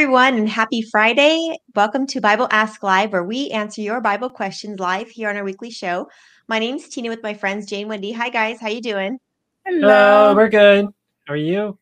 [0.00, 1.58] everyone, and happy Friday.
[1.74, 5.44] Welcome to Bible Ask Live, where we answer your Bible questions live here on our
[5.44, 6.08] weekly show.
[6.48, 8.10] My name's Tina with my friends Jane Wendy.
[8.12, 9.18] Hi guys, how you doing?
[9.66, 10.86] Hello, we're good.
[11.26, 11.78] How are you?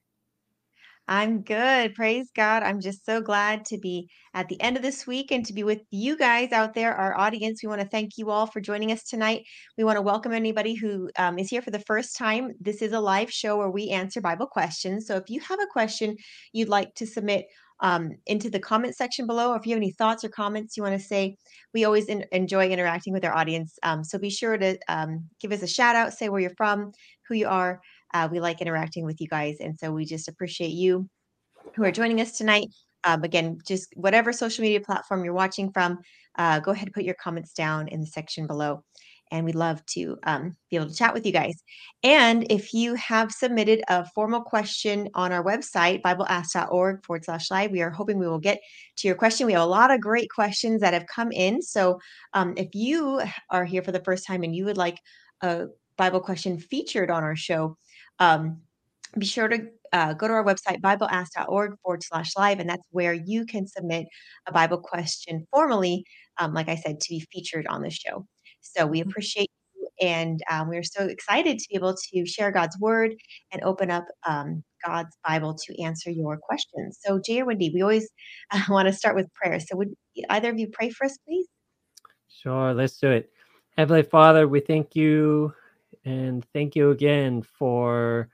[1.06, 1.94] I'm good.
[1.94, 2.64] Praise God.
[2.64, 5.62] I'm just so glad to be at the end of this week and to be
[5.62, 7.62] with you guys out there, our audience.
[7.62, 9.44] We want to thank you all for joining us tonight.
[9.78, 12.52] We want to welcome anybody who um, is here for the first time.
[12.60, 15.06] This is a live show where we answer Bible questions.
[15.06, 16.16] So if you have a question
[16.52, 17.46] you'd like to submit,
[17.80, 19.52] um, into the comment section below.
[19.52, 21.36] Or if you have any thoughts or comments you want to say,
[21.74, 23.78] we always in- enjoy interacting with our audience.
[23.82, 26.92] Um, so be sure to um, give us a shout out, say where you're from,
[27.28, 27.80] who you are.
[28.14, 29.58] Uh, we like interacting with you guys.
[29.60, 31.08] And so we just appreciate you
[31.74, 32.68] who are joining us tonight.
[33.04, 35.98] Um, again, just whatever social media platform you're watching from,
[36.36, 38.82] uh, go ahead and put your comments down in the section below
[39.30, 41.62] and we'd love to um, be able to chat with you guys.
[42.02, 47.70] And if you have submitted a formal question on our website, bibleask.org forward slash live,
[47.70, 48.60] we are hoping we will get
[48.96, 49.46] to your question.
[49.46, 51.62] We have a lot of great questions that have come in.
[51.62, 51.98] So
[52.34, 54.98] um, if you are here for the first time and you would like
[55.42, 57.76] a Bible question featured on our show,
[58.18, 58.62] um,
[59.16, 63.14] be sure to uh, go to our website, bibleask.org forward slash live, and that's where
[63.14, 64.06] you can submit
[64.46, 66.04] a Bible question formally,
[66.38, 68.26] um, like I said, to be featured on the show.
[68.60, 69.08] So we mm-hmm.
[69.08, 73.14] appreciate you, and um, we're so excited to be able to share God's word
[73.52, 76.98] and open up um, God's Bible to answer your questions.
[77.04, 78.08] So, Jay or Wendy, we always
[78.50, 79.58] uh, want to start with prayer.
[79.60, 79.94] So, would
[80.30, 81.46] either of you pray for us, please?
[82.28, 83.30] Sure, let's do it.
[83.76, 85.52] Heavenly Father, we thank you
[86.04, 88.28] and thank you again for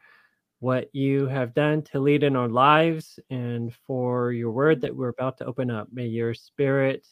[0.60, 5.08] what you have done to lead in our lives and for your word that we're
[5.08, 5.88] about to open up.
[5.92, 7.06] May your spirit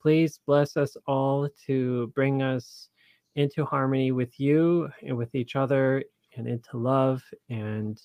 [0.00, 2.88] Please bless us all to bring us
[3.36, 6.02] into harmony with you and with each other
[6.36, 7.22] and into love.
[7.48, 8.00] And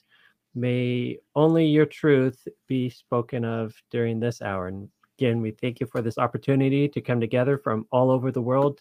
[0.53, 4.67] may only your truth be spoken of during this hour.
[4.67, 8.41] And again, we thank you for this opportunity to come together from all over the
[8.41, 8.79] world.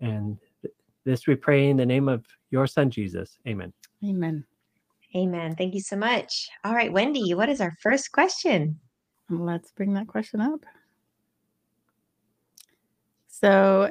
[0.00, 0.38] And
[1.04, 3.38] this we pray in the name of your son, Jesus.
[3.46, 3.72] Amen.
[4.04, 4.44] Amen.
[5.16, 5.56] Amen.
[5.56, 6.48] Thank you so much.
[6.64, 8.78] All right, Wendy, what is our first question?
[9.28, 10.64] Let's bring that question up.
[13.40, 13.90] So,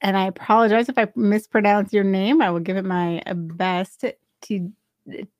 [0.00, 2.40] and I apologize if I mispronounce your name.
[2.42, 4.04] I will give it my uh, best
[4.42, 4.72] to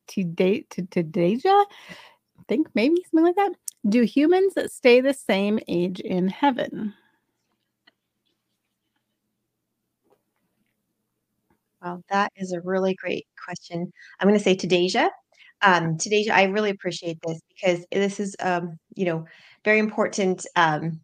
[0.09, 1.49] to date to to Deja.
[1.49, 3.53] I think maybe something like that.
[3.89, 6.95] Do humans stay the same age in heaven?
[11.83, 13.93] Well, that is a really great question.
[14.19, 15.09] I'm going to say to Deja.
[15.63, 15.97] Um,
[16.33, 19.25] I really appreciate this because this is, um, you know,
[19.65, 21.01] very important um,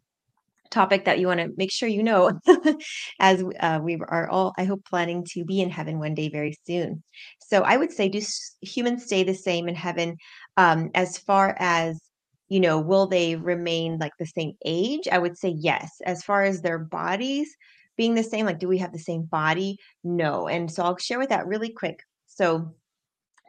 [0.73, 2.31] topic that you want to make sure you know
[3.19, 6.57] as uh, we are all i hope planning to be in heaven one day very
[6.65, 7.03] soon.
[7.39, 8.21] So i would say do
[8.61, 10.17] humans stay the same in heaven
[10.57, 12.01] um, as far as
[12.49, 15.07] you know will they remain like the same age?
[15.11, 15.89] I would say yes.
[16.05, 17.55] As far as their bodies
[17.95, 19.77] being the same like do we have the same body?
[20.03, 20.47] No.
[20.47, 21.99] And so i'll share with that really quick.
[22.27, 22.73] So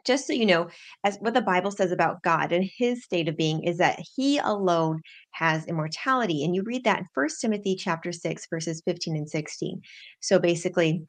[0.05, 0.69] just so you know,
[1.03, 4.37] as what the Bible says about God and his state of being is that he
[4.37, 5.01] alone
[5.31, 6.43] has immortality.
[6.43, 9.81] And you read that in First Timothy chapter 6, verses 15 and 16.
[10.21, 11.07] So basically,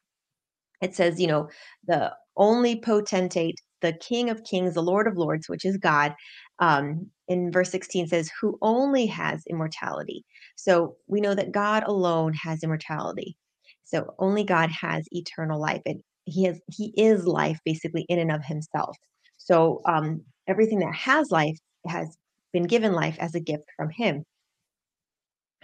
[0.82, 1.48] it says, you know,
[1.86, 6.14] the only potentate, the King of Kings, the Lord of Lords, which is God,
[6.58, 10.24] um, in verse 16 says, who only has immortality.
[10.56, 13.36] So we know that God alone has immortality.
[13.84, 15.82] So only God has eternal life.
[15.86, 18.96] And he has he is life basically in and of himself.
[19.38, 22.16] So um, everything that has life has
[22.52, 24.24] been given life as a gift from him.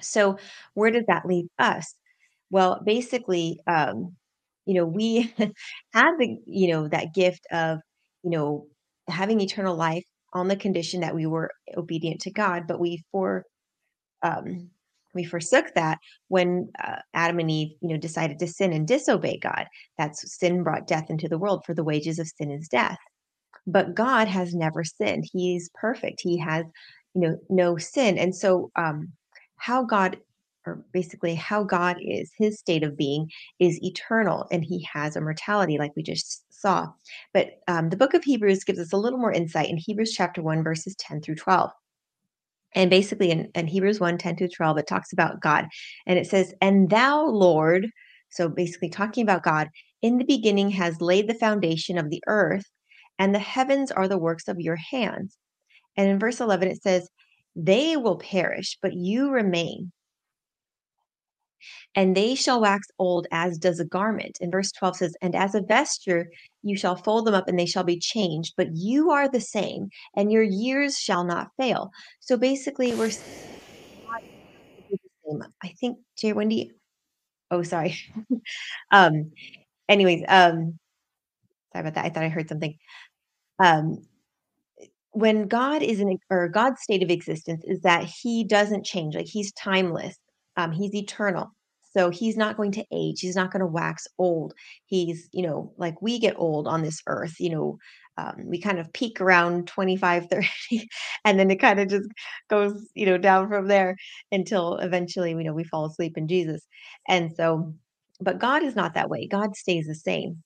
[0.00, 0.38] So
[0.74, 1.94] where does that leave us?
[2.50, 4.16] Well basically um,
[4.66, 5.34] you know we
[5.94, 7.80] had the you know that gift of
[8.22, 8.66] you know
[9.08, 13.44] having eternal life on the condition that we were obedient to god but we for
[14.22, 14.70] um,
[15.14, 19.38] we forsook that when uh, Adam and Eve, you know, decided to sin and disobey
[19.38, 19.66] God.
[19.98, 22.98] That's sin brought death into the world, for the wages of sin is death.
[23.66, 25.28] But God has never sinned.
[25.32, 26.20] He's perfect.
[26.20, 26.64] He has,
[27.14, 28.18] you know, no sin.
[28.18, 29.12] And so, um,
[29.56, 30.18] how God,
[30.66, 33.30] or basically how God is, His state of being
[33.60, 36.88] is eternal, and He has immortality, like we just saw.
[37.32, 40.42] But um, the book of Hebrews gives us a little more insight in Hebrews chapter
[40.42, 41.70] one, verses ten through twelve
[42.74, 45.66] and basically in, in hebrews 1 10 to 12 it talks about god.
[46.06, 47.88] And it says and thou lord
[48.30, 49.68] so basically talking about god
[50.00, 52.66] in the beginning has laid the foundation of the earth
[53.18, 55.36] and the heavens are the works of your hands.
[55.96, 57.08] And in verse 11 it says
[57.54, 59.92] they will perish but you remain
[61.94, 64.38] and they shall wax old as does a garment.
[64.40, 66.28] And verse 12 says, And as a vesture
[66.62, 69.88] you shall fold them up and they shall be changed, but you are the same,
[70.16, 71.90] and your years shall not fail.
[72.20, 73.10] So basically, we're
[75.62, 76.72] I think Jay Wendy.
[77.50, 77.96] Oh, sorry.
[78.92, 79.32] um,
[79.88, 80.78] anyways, um,
[81.72, 82.04] sorry about that.
[82.06, 82.76] I thought I heard something.
[83.58, 84.06] Um,
[85.12, 89.14] when God is in or God's state of existence is that He doesn't change.
[89.14, 90.16] Like He's timeless.
[90.56, 91.50] Um, he's eternal.
[91.94, 93.20] So he's not going to age.
[93.20, 94.54] He's not going to wax old.
[94.86, 97.78] He's, you know, like we get old on this earth, you know,
[98.18, 100.88] um, we kind of peak around 25, 30,
[101.24, 102.08] and then it kind of just
[102.48, 103.96] goes, you know, down from there
[104.30, 106.66] until eventually, you know, we fall asleep in Jesus.
[107.08, 107.74] And so,
[108.20, 109.26] but God is not that way.
[109.26, 110.42] God stays the same.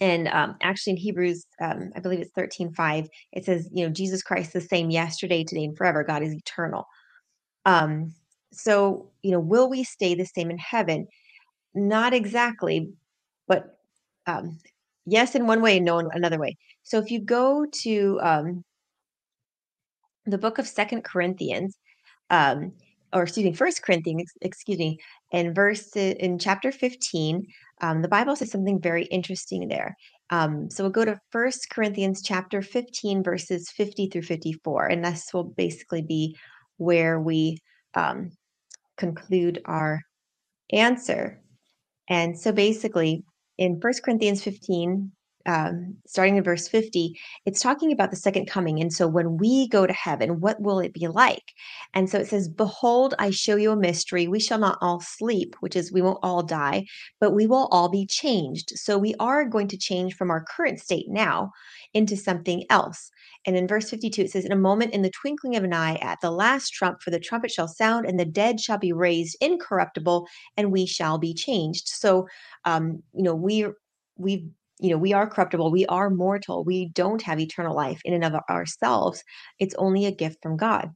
[0.00, 3.92] And um, actually, in Hebrews, um, I believe it's 13 5, it says, you know,
[3.92, 6.02] Jesus Christ the same yesterday, today, and forever.
[6.04, 6.86] God is eternal.
[7.64, 8.12] Um,
[8.54, 11.06] so, you know, will we stay the same in heaven?
[11.74, 12.92] Not exactly,
[13.46, 13.78] but
[14.26, 14.58] um,
[15.06, 16.56] yes, in one way, and no, in another way.
[16.82, 18.64] So, if you go to um,
[20.26, 21.76] the book of Second Corinthians,
[22.30, 22.72] um,
[23.12, 24.98] or excuse me, First Corinthians, excuse me,
[25.32, 27.46] in verse in chapter 15,
[27.80, 29.96] um, the Bible says something very interesting there.
[30.30, 35.32] Um, so we'll go to First Corinthians chapter 15, verses 50 through 54, and this
[35.32, 36.36] will basically be
[36.78, 37.58] where we
[37.94, 38.32] um,
[38.96, 40.02] conclude our
[40.72, 41.40] answer.
[42.08, 43.24] And so basically,
[43.58, 45.12] in First Corinthians 15,
[45.46, 48.80] um, starting in verse 50, it's talking about the second coming.
[48.80, 51.52] And so when we go to heaven, what will it be like?
[51.92, 54.26] And so it says, Behold, I show you a mystery.
[54.26, 56.86] We shall not all sleep, which is we won't all die,
[57.20, 58.70] but we will all be changed.
[58.76, 61.50] So we are going to change from our current state now
[61.92, 63.10] into something else.
[63.46, 65.96] And in verse 52, it says, In a moment, in the twinkling of an eye,
[65.96, 69.36] at the last trump, for the trumpet shall sound, and the dead shall be raised
[69.40, 70.26] incorruptible,
[70.56, 71.88] and we shall be changed.
[71.88, 72.26] So,
[72.64, 73.66] um, you know, we
[74.16, 74.48] we
[74.80, 78.24] you know we are corruptible we are mortal we don't have eternal life in and
[78.24, 79.22] of ourselves
[79.58, 80.90] it's only a gift from god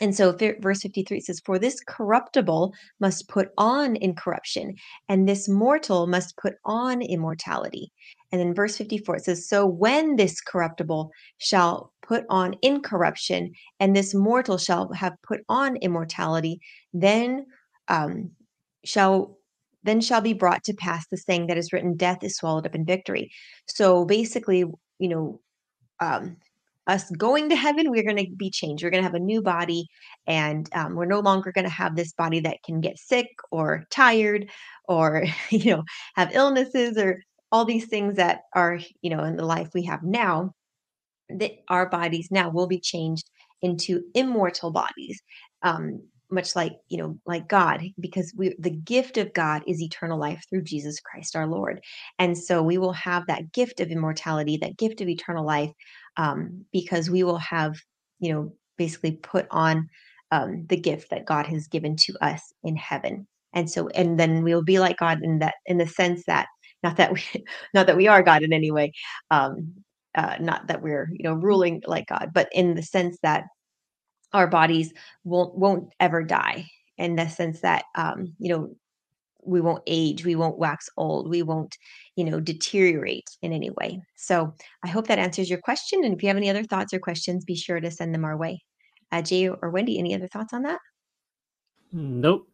[0.00, 4.74] and so verse 53 says for this corruptible must put on incorruption
[5.08, 7.92] and this mortal must put on immortality
[8.32, 13.94] and then verse 54 it says so when this corruptible shall put on incorruption and
[13.94, 16.60] this mortal shall have put on immortality
[16.92, 17.46] then
[17.88, 18.30] um,
[18.84, 19.38] shall
[19.84, 22.74] then shall be brought to pass the saying that is written, death is swallowed up
[22.74, 23.30] in victory.
[23.66, 24.64] So basically,
[24.98, 25.40] you know,
[26.00, 26.36] um,
[26.88, 28.82] us going to heaven, we're going to be changed.
[28.82, 29.86] We're going to have a new body,
[30.26, 33.84] and um, we're no longer going to have this body that can get sick or
[33.90, 34.50] tired
[34.88, 35.84] or, you know,
[36.16, 40.02] have illnesses or all these things that are, you know, in the life we have
[40.02, 40.54] now.
[41.30, 43.28] That our bodies now will be changed
[43.60, 45.20] into immortal bodies.
[45.62, 46.00] Um,
[46.30, 50.44] much like you know like god because we the gift of god is eternal life
[50.48, 51.80] through jesus christ our lord
[52.18, 55.70] and so we will have that gift of immortality that gift of eternal life
[56.16, 57.76] um, because we will have
[58.20, 59.88] you know basically put on
[60.30, 63.26] um, the gift that god has given to us in heaven.
[63.54, 66.46] And so and then we'll be like god in that in the sense that
[66.82, 67.22] not that we
[67.74, 68.92] not that we are god in any way
[69.30, 69.74] um
[70.14, 73.44] uh, not that we're you know ruling like god but in the sense that
[74.32, 74.92] our bodies
[75.24, 76.66] won't won't ever die.
[76.96, 78.74] In the sense that um, you know
[79.44, 81.76] we won't age we won't wax old we won't
[82.16, 84.52] you know deteriorate in any way so
[84.84, 87.44] i hope that answers your question and if you have any other thoughts or questions
[87.44, 88.60] be sure to send them our way
[89.12, 90.80] uh, jay or wendy any other thoughts on that
[91.92, 92.46] nope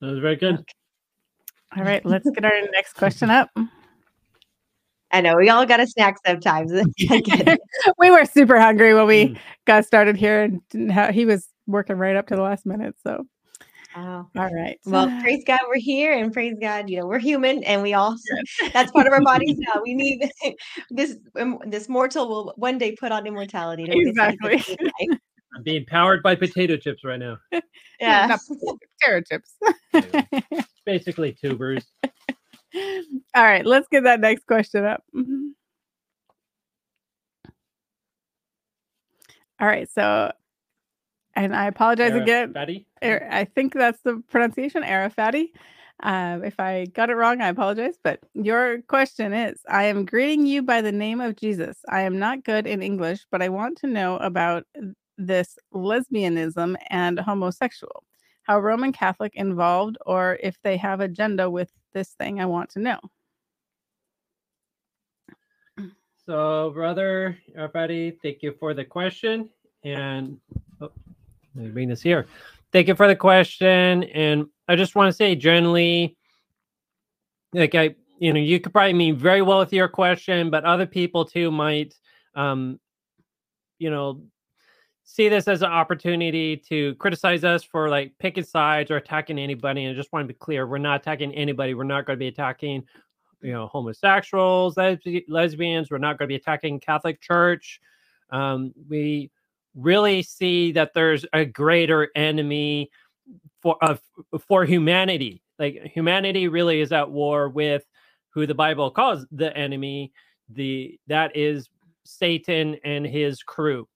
[0.00, 0.64] that was very good okay.
[1.76, 3.50] all right let's get our next question up
[5.12, 6.72] I know we all got a snack sometimes.
[7.98, 9.38] we were super hungry when we mm.
[9.66, 12.94] got started here, and he was working right up to the last minute.
[13.02, 13.26] So,
[13.96, 14.26] oh.
[14.36, 14.78] all right.
[14.84, 18.16] Well, praise God, we're here, and praise God, you know, we're human, and we all
[18.72, 19.80] that's part of our bodies now.
[19.82, 20.30] We need
[20.90, 23.86] this um, this mortal will one day put on immortality.
[23.88, 24.62] Exactly.
[25.54, 27.38] I'm being powered by potato chips right now.
[28.00, 28.36] Yeah,
[29.02, 29.56] potato chips.
[30.86, 31.84] Basically, tubers.
[33.34, 35.02] All right, let's get that next question up.
[35.14, 35.48] Mm-hmm.
[39.60, 40.32] All right, so,
[41.44, 42.52] and I apologize again.
[42.52, 42.86] Fatty?
[43.02, 45.48] I think that's the pronunciation, Arafati.
[46.02, 47.96] Um, if I got it wrong, I apologize.
[48.02, 51.78] But your question is I am greeting you by the name of Jesus.
[51.88, 54.64] I am not good in English, but I want to know about
[55.18, 58.04] this lesbianism and homosexual.
[58.42, 62.78] How Roman Catholic involved, or if they have agenda with this thing I want to
[62.80, 62.98] know.
[66.26, 69.48] So, brother, everybody, thank you for the question.
[69.84, 70.38] And
[70.80, 70.92] oh,
[71.54, 72.26] let me bring this here.
[72.72, 74.04] Thank you for the question.
[74.04, 76.16] And I just want to say, generally,
[77.52, 80.86] like I, you know, you could probably mean very well with your question, but other
[80.86, 81.94] people too might,
[82.34, 82.78] um,
[83.78, 84.22] you know,
[85.02, 89.84] see this as an opportunity to criticize us for like picking sides or attacking anybody.
[89.84, 91.74] And I just want to be clear, we're not attacking anybody.
[91.74, 92.84] We're not going to be attacking,
[93.40, 95.90] you know, homosexuals, lesb- lesbians.
[95.90, 97.80] We're not going to be attacking Catholic Church.
[98.30, 99.32] Um, we
[99.74, 102.90] really see that there's a greater enemy
[103.62, 103.76] for
[104.48, 105.42] for humanity.
[105.58, 107.84] Like humanity really is at war with
[108.30, 110.12] who the Bible calls the enemy.
[110.48, 111.68] The that is
[112.04, 113.88] Satan and his crew.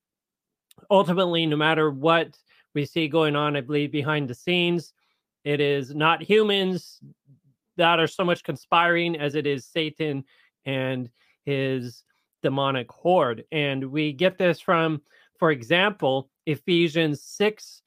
[0.91, 2.39] Ultimately, no matter what
[2.75, 4.93] we see going on, I believe behind the scenes,
[5.45, 7.01] it is not humans
[7.77, 10.25] that are so much conspiring as it is Satan
[10.65, 11.09] and
[11.45, 12.05] his
[12.43, 13.45] demonic horde.
[13.53, 15.03] And we get this from,
[15.45, 17.83] for example, Ephesians 6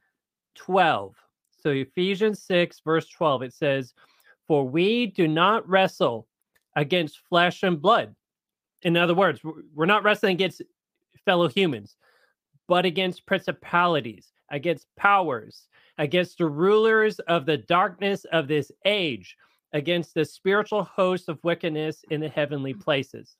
[0.58, 1.16] 12.
[1.60, 3.96] So, Ephesians 6, verse 12, it says,
[4.48, 6.28] For we do not wrestle
[6.76, 8.16] against flesh and blood.
[8.84, 9.42] In other words,
[9.74, 10.62] we're not wrestling against
[11.26, 11.96] fellow humans,
[12.68, 19.36] but against principalities, against powers, against the rulers of the darkness of this age,
[19.74, 23.36] against the spiritual host of wickedness in the heavenly places.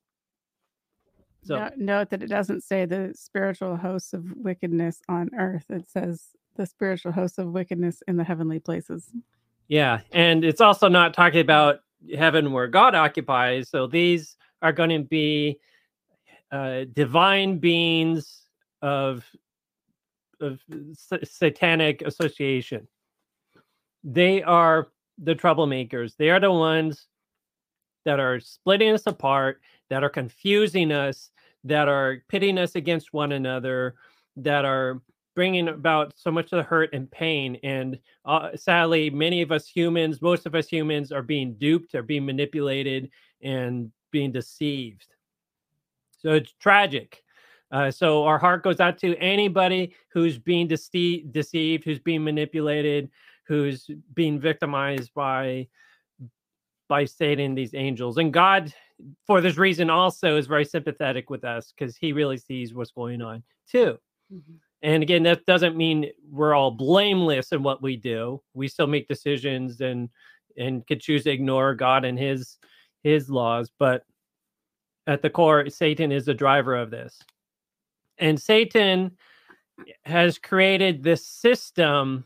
[1.48, 5.66] So note, note that it doesn't say the spiritual hosts of wickedness on earth.
[5.70, 9.10] It says the spiritual hosts of wickedness in the heavenly places.
[9.68, 11.80] Yeah, and it's also not talking about
[12.16, 13.70] heaven where God occupies.
[13.70, 15.60] So these are going to be
[16.52, 18.44] uh, divine beings
[18.82, 19.26] of
[20.40, 20.60] of
[21.24, 22.88] satanic association.
[24.04, 26.16] They are the troublemakers.
[26.16, 27.08] They are the ones
[28.06, 31.32] that are splitting us apart, that are confusing us,
[31.68, 33.96] that are pitting us against one another,
[34.36, 35.02] that are
[35.36, 37.60] bringing about so much of the hurt and pain.
[37.64, 42.04] And uh, sadly, many of us humans, most of us humans, are being duped, are
[42.04, 45.06] being manipulated, and being deceived.
[46.20, 47.24] So it's tragic.
[47.72, 53.12] Uh, so our heart goes out to anybody who's being dece- deceived, who's being manipulated,
[53.46, 55.68] who's being victimized by
[56.88, 58.18] by Satan, these angels.
[58.18, 58.74] And God,
[59.26, 63.22] for this reason, also is very sympathetic with us because he really sees what's going
[63.22, 63.98] on too.
[64.34, 64.54] Mm-hmm.
[64.84, 68.42] And again, that doesn't mean we're all blameless in what we do.
[68.54, 70.10] We still make decisions and
[70.58, 72.58] and could choose to ignore God and his
[73.04, 74.04] his laws, but
[75.08, 77.18] at the core, Satan is the driver of this.
[78.18, 79.12] And Satan
[80.04, 82.26] has created this system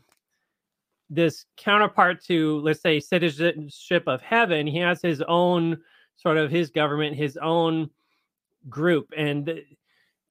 [1.14, 5.76] this counterpart to let's say citizenship of heaven he has his own
[6.16, 7.90] sort of his government his own
[8.68, 9.60] group and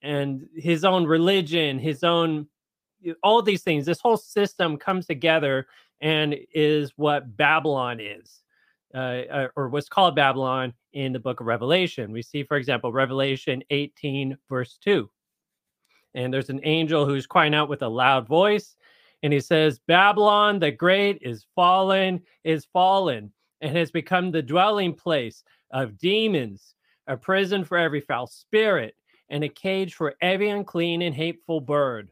[0.01, 2.47] and his own religion his own
[3.23, 3.85] all these things.
[3.85, 5.67] This whole system comes together
[6.01, 8.41] and is what babylon is
[8.95, 12.11] uh, uh or what's called babylon in the book of revelation.
[12.11, 15.09] We see for example revelation 18 verse 2
[16.13, 18.75] and there's an angel who's crying out with a loud voice
[19.23, 24.93] and he says, Babylon the Great is fallen, is fallen, and has become the dwelling
[24.93, 26.75] place of demons,
[27.07, 28.95] a prison for every foul spirit,
[29.29, 32.11] and a cage for every unclean and hateful bird.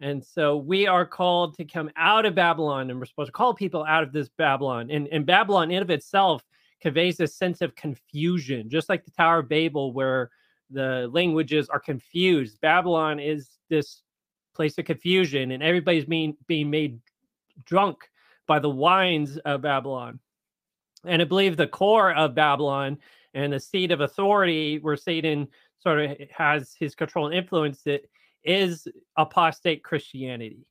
[0.00, 3.54] And so we are called to come out of Babylon, and we're supposed to call
[3.54, 4.90] people out of this Babylon.
[4.90, 6.42] And, and Babylon, in of itself,
[6.80, 10.30] conveys a sense of confusion, just like the Tower of Babel, where
[10.70, 12.60] the languages are confused.
[12.60, 14.02] Babylon is this
[14.56, 16.98] place of confusion, and everybody's being being made
[17.64, 18.08] drunk
[18.46, 20.18] by the wines of Babylon.
[21.04, 22.98] And I believe the core of Babylon
[23.34, 25.48] and the seat of authority where Satan
[25.78, 28.10] sort of has his control and influence it
[28.42, 30.66] is apostate Christianity.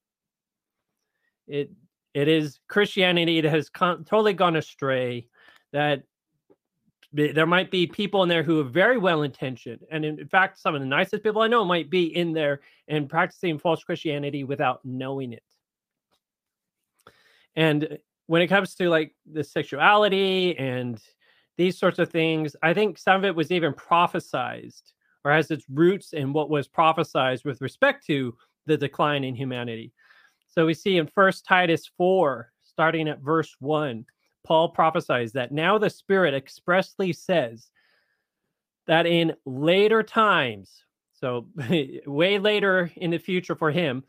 [1.47, 1.71] It
[2.13, 5.27] it is Christianity that has con- totally gone astray.
[5.73, 6.03] That
[7.15, 10.75] there might be people in there who are very well intentioned and in fact some
[10.75, 14.83] of the nicest people i know might be in there and practicing false christianity without
[14.83, 15.43] knowing it.
[17.55, 17.87] And uh,
[18.27, 21.01] when it comes to like the sexuality and
[21.57, 24.91] these sorts of things i think some of it was even prophesized
[25.25, 29.91] or has its roots in what was prophesized with respect to the decline in humanity.
[30.47, 34.05] So we see in first titus 4 starting at verse 1
[34.45, 37.69] Paul prophesies that now the Spirit expressly says
[38.87, 40.83] that in later times,
[41.13, 41.47] so
[42.05, 44.03] way later in the future for him,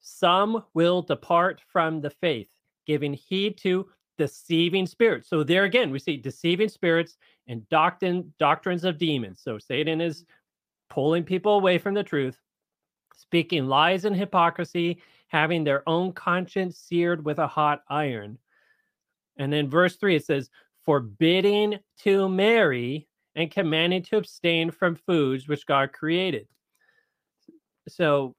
[0.00, 2.48] some will depart from the faith,
[2.86, 5.28] giving heed to deceiving spirits.
[5.28, 9.40] So there again, we see deceiving spirits and doctrine doctrines of demons.
[9.42, 10.24] So Satan is
[10.90, 12.38] pulling people away from the truth,
[13.14, 18.38] speaking lies and hypocrisy, having their own conscience seared with a hot iron.
[19.38, 20.50] And then verse 3 it says,
[20.84, 26.48] forbidding to marry and commanding to abstain from foods which God created.
[27.88, 28.34] so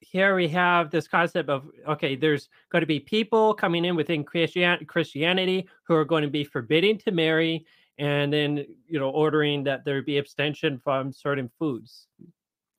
[0.00, 4.24] here we have this concept of okay, there's going to be people coming in within
[4.24, 7.66] Christian, Christianity who are going to be forbidding to marry,
[7.98, 12.06] and then you know ordering that there be abstention from certain foods,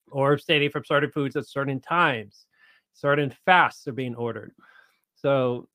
[0.09, 2.45] or abstaining from certain foods at certain times.
[2.93, 4.53] Certain fasts are being ordered.
[5.15, 5.67] So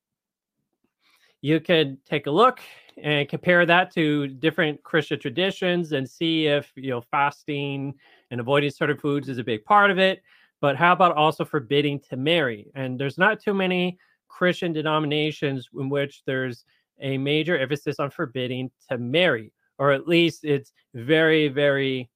[1.45, 2.61] you could take a look
[3.03, 7.93] and compare that to different Christian traditions and see if you know fasting
[8.31, 10.23] and avoiding certain foods is a big part of it.
[10.63, 12.71] But how about also forbidding to marry?
[12.75, 16.65] And there's not too many Christian denominations in which there's
[16.99, 22.09] a major emphasis on forbidding to marry, or at least it's very, very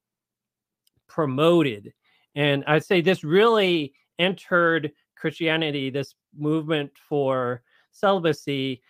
[1.07, 1.93] promoted.
[2.35, 8.81] And I'd say this really entered Christianity, this movement for celibacy,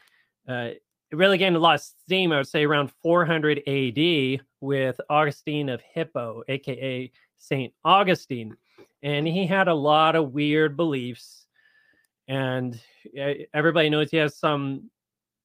[0.49, 0.71] uh,
[1.11, 5.69] it really gained a lot of steam, I would say, around 400 AD with Augustine
[5.69, 8.57] of Hippo, aka Saint Augustine.
[9.03, 11.47] And he had a lot of weird beliefs.
[12.27, 12.79] And
[13.55, 14.91] everybody knows he has some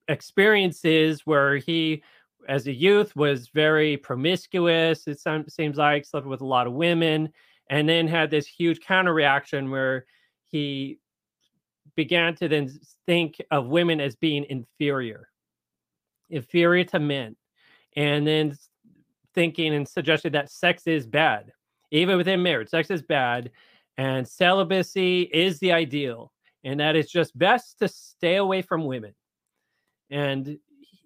[0.09, 2.03] experiences where he,
[2.49, 5.07] as a youth, was very promiscuous.
[5.07, 5.19] It
[5.49, 7.29] seems like slept with a lot of women,
[7.69, 10.05] and then had this huge counter reaction where
[10.45, 10.99] he
[11.95, 12.69] began to then
[13.05, 15.29] think of women as being inferior,
[16.29, 17.35] inferior to men,
[17.95, 18.57] and then
[19.35, 21.51] thinking and suggesting that sex is bad,
[21.91, 22.69] even within marriage.
[22.69, 23.51] Sex is bad,
[23.97, 26.31] and celibacy is the ideal,
[26.63, 29.13] and that it's just best to stay away from women.
[30.09, 30.57] And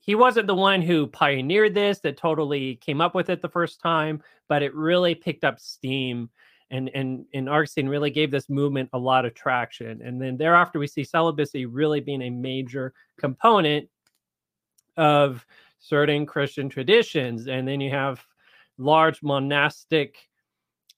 [0.01, 3.81] he wasn't the one who pioneered this, that totally came up with it the first
[3.81, 6.29] time, but it really picked up steam
[6.71, 10.01] and and and Augustine really gave this movement a lot of traction.
[10.01, 13.89] And then thereafter, we see celibacy really being a major component
[14.97, 15.45] of
[15.79, 17.47] certain Christian traditions.
[17.47, 18.25] And then you have
[18.77, 20.17] large monastic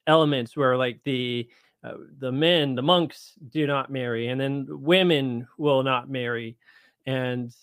[0.08, 1.50] elements where, like the
[1.84, 6.58] uh, the men, the monks, do not marry, and then women will not marry,
[7.06, 7.56] and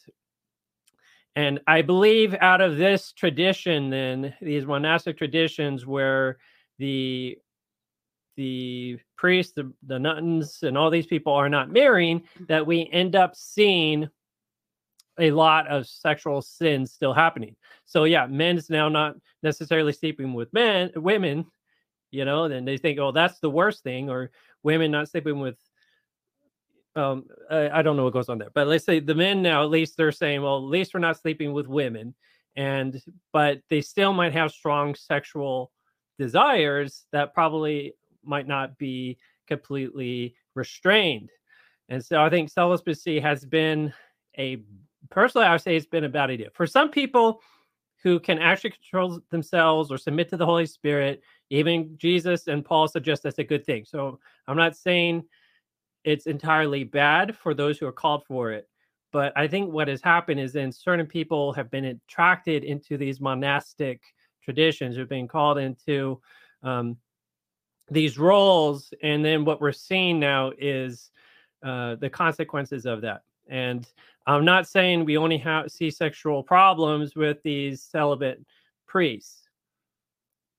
[1.34, 6.38] and I believe out of this tradition, then these monastic traditions where
[6.78, 7.38] the
[8.36, 12.46] the priests, the, the nuns, and all these people are not marrying, mm.
[12.48, 14.08] that we end up seeing
[15.18, 17.56] a lot of sexual sins still happening.
[17.86, 21.46] So yeah, men's now not necessarily sleeping with men, women,
[22.10, 24.30] you know, then they think, oh, that's the worst thing, or
[24.62, 25.56] women not sleeping with.
[26.94, 29.62] Um, I, I don't know what goes on there, but let's say the men now,
[29.62, 32.14] at least they're saying, well, at least we're not sleeping with women,
[32.54, 33.00] and
[33.32, 35.70] but they still might have strong sexual
[36.18, 37.92] desires that probably
[38.26, 41.30] might not be completely restrained.
[41.88, 43.92] And so I think celibacy has been
[44.38, 44.62] a
[45.10, 46.50] personally, I would say it's been a bad idea.
[46.52, 47.40] For some people
[48.02, 52.88] who can actually control themselves or submit to the Holy Spirit, even Jesus and Paul
[52.88, 53.84] suggest that's a good thing.
[53.84, 55.24] So I'm not saying
[56.04, 58.68] it's entirely bad for those who are called for it.
[59.12, 63.20] But I think what has happened is then certain people have been attracted into these
[63.20, 64.02] monastic
[64.42, 66.20] traditions, who've been called into
[66.62, 66.96] um,
[67.88, 71.10] these roles and then what we're seeing now is
[71.64, 73.22] uh, the consequences of that.
[73.48, 73.86] And
[74.26, 78.44] i'm not saying we only have see sexual problems with these celibate
[78.86, 79.48] priests.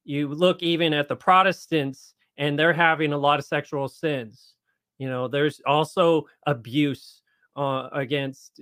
[0.06, 4.54] You look even at the protestants and they're having a lot of sexual sins.
[5.00, 7.22] You know there's also abuse
[7.56, 8.62] uh, against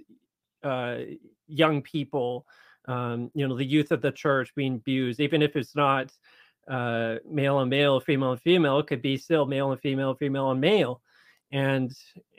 [0.64, 0.98] uh,
[1.48, 2.48] young people
[2.88, 6.12] um, you know the youth of the church being abused even if it's not
[6.68, 8.84] uh, male and male, female and female.
[8.84, 11.02] Could be still male and female, female and male,
[11.52, 11.92] and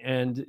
[0.03, 0.45] and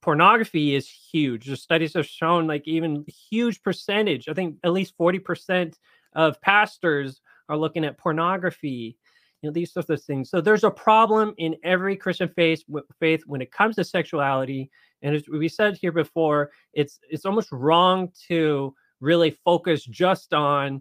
[0.00, 1.46] pornography is huge.
[1.46, 4.28] The studies have shown like even huge percentage.
[4.28, 5.78] I think at least forty percent
[6.14, 8.96] of pastors are looking at pornography.
[9.42, 10.30] You know these sorts of things.
[10.30, 12.64] So there's a problem in every Christian faith
[12.98, 14.70] faith when it comes to sexuality.
[15.02, 20.80] And as we said here before, it's it's almost wrong to really focus just on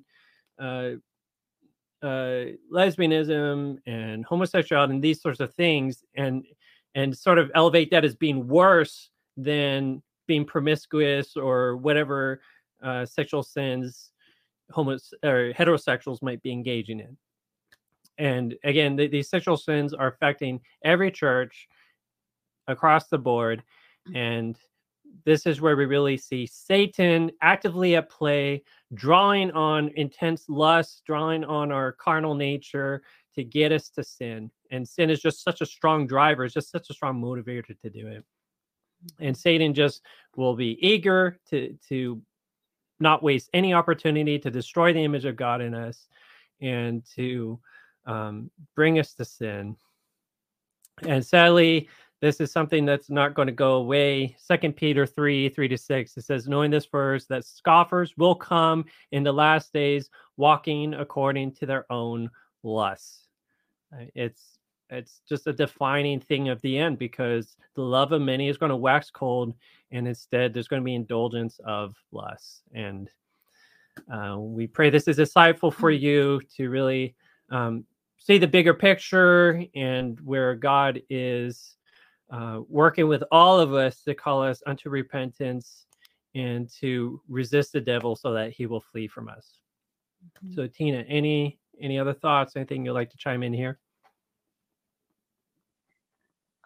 [0.59, 0.91] uh,
[2.03, 6.43] uh, lesbianism and homosexuality and these sorts of things and
[6.95, 12.41] and sort of elevate that as being worse than being promiscuous or whatever
[12.83, 14.11] uh, sexual sins
[14.69, 17.17] homos or heterosexuals might be engaging in
[18.17, 21.67] and again the, these sexual sins are affecting every church
[22.67, 23.63] across the board
[24.09, 24.15] mm.
[24.17, 24.57] and
[25.25, 31.43] this is where we really see Satan actively at play, drawing on intense lust, drawing
[31.43, 33.03] on our carnal nature
[33.35, 34.51] to get us to sin.
[34.71, 37.89] And sin is just such a strong driver, it's just such a strong motivator to
[37.89, 38.23] do it.
[39.19, 40.01] And Satan just
[40.35, 42.21] will be eager to to
[42.99, 46.07] not waste any opportunity to destroy the image of God in us
[46.61, 47.59] and to
[48.05, 49.75] um, bring us to sin.
[51.01, 51.89] And sadly,
[52.23, 54.33] this is something that's not going to go away.
[54.39, 56.15] Second Peter 3, 3 to 6.
[56.15, 61.51] It says, knowing this first, that scoffers will come in the last days, walking according
[61.55, 62.29] to their own
[62.63, 63.27] lusts.
[63.93, 64.57] Uh, it's
[64.89, 68.69] it's just a defining thing of the end because the love of many is going
[68.69, 69.53] to wax cold,
[69.91, 72.61] and instead there's going to be indulgence of lust.
[72.73, 73.09] And
[74.09, 77.15] uh, we pray this is insightful for you to really
[77.49, 77.83] um,
[78.17, 81.75] see the bigger picture and where God is
[82.31, 85.85] uh, working with all of us to call us unto repentance
[86.35, 89.59] and to resist the devil so that he will flee from us.
[90.43, 90.53] Mm-hmm.
[90.55, 92.55] So, Tina, any any other thoughts?
[92.55, 93.79] Anything you'd like to chime in here?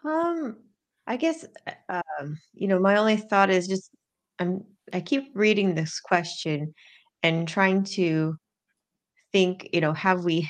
[0.04, 0.56] Um,
[1.06, 1.44] I guess
[1.88, 3.90] uh, um, you know, my only thought is just
[4.38, 6.74] I'm I keep reading this question
[7.22, 8.36] and trying to
[9.32, 10.48] think, you know, have we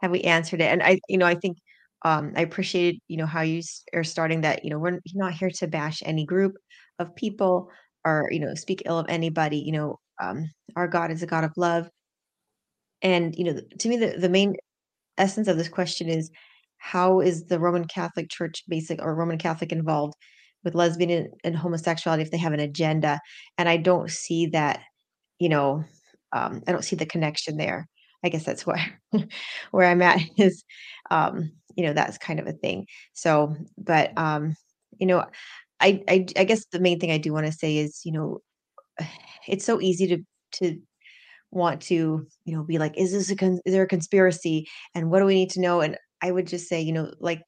[0.00, 0.64] have we answered it?
[0.64, 1.58] And I, you know, I think
[2.04, 3.62] um, I appreciated, you know, how you
[3.94, 4.64] are starting that.
[4.64, 6.54] You know, we're not here to bash any group
[6.98, 7.70] of people
[8.04, 9.58] or you know speak ill of anybody.
[9.58, 11.88] You know, um, our God is a God of love,
[13.02, 14.56] and you know, to me, the the main
[15.18, 16.30] essence of this question is
[16.78, 20.14] how is the Roman Catholic Church basic or Roman Catholic involved
[20.64, 23.20] with lesbian and, and homosexuality if they have an agenda?
[23.58, 24.80] And I don't see that,
[25.38, 25.84] you know,
[26.32, 27.88] um, I don't see the connection there.
[28.24, 29.00] I guess that's where
[29.70, 30.64] where I'm at is,
[31.10, 32.86] um, you know, that's kind of a thing.
[33.14, 34.54] So, but um,
[34.98, 35.24] you know,
[35.80, 38.38] I, I I guess the main thing I do want to say is, you know,
[39.48, 40.18] it's so easy to
[40.58, 40.80] to
[41.50, 45.10] want to, you know, be like, is this a con- is there a conspiracy, and
[45.10, 45.80] what do we need to know?
[45.80, 47.42] And I would just say, you know, like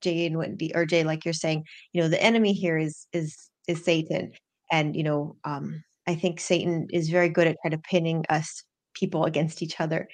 [0.00, 3.36] Jay and Wendy or Jay, like you're saying, you know, the enemy here is is
[3.68, 4.32] is Satan.
[4.70, 8.64] And, you know, um, I think Satan is very good at kind of pinning us
[8.98, 10.08] people against each other.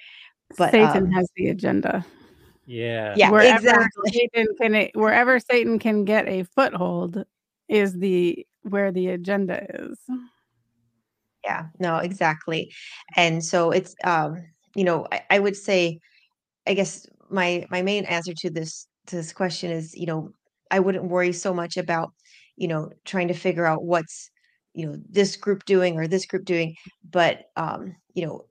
[0.58, 2.04] But Satan um, has the agenda.
[2.66, 3.14] Yeah.
[3.16, 4.12] Yeah, wherever exactly.
[4.12, 7.24] Satan can wherever Satan can get a foothold
[7.68, 9.98] is the where the agenda is.
[11.44, 12.72] Yeah, no, exactly.
[13.16, 14.36] And so it's um,
[14.74, 15.98] you know, I, I would say
[16.66, 20.30] I guess my my main answer to this to this question is, you know,
[20.70, 22.12] I wouldn't worry so much about,
[22.56, 24.30] you know, trying to figure out what's,
[24.74, 26.76] you know, this group doing or this group doing,
[27.10, 28.44] but um, you know,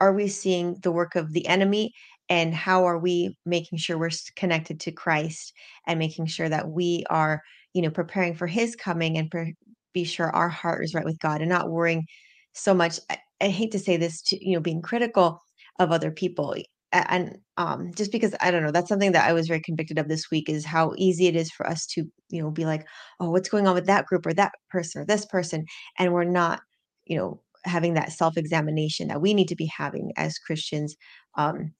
[0.00, 1.92] are we seeing the work of the enemy?
[2.28, 5.52] And how are we making sure we're connected to Christ
[5.86, 7.42] and making sure that we are,
[7.74, 9.52] you know, preparing for his coming and per-
[9.92, 12.06] be sure our heart is right with God and not worrying
[12.52, 12.98] so much?
[13.10, 15.40] I, I hate to say this to you know being critical
[15.78, 16.54] of other people
[16.94, 20.08] and um, just because I don't know, that's something that I was very convicted of
[20.08, 22.86] this week is how easy it is for us to, you know, be like,
[23.18, 25.66] oh, what's going on with that group or that person or this person,
[25.98, 26.60] and we're not,
[27.04, 30.96] you know, having that self examination that we need to be having as Christians,
[31.36, 31.72] um,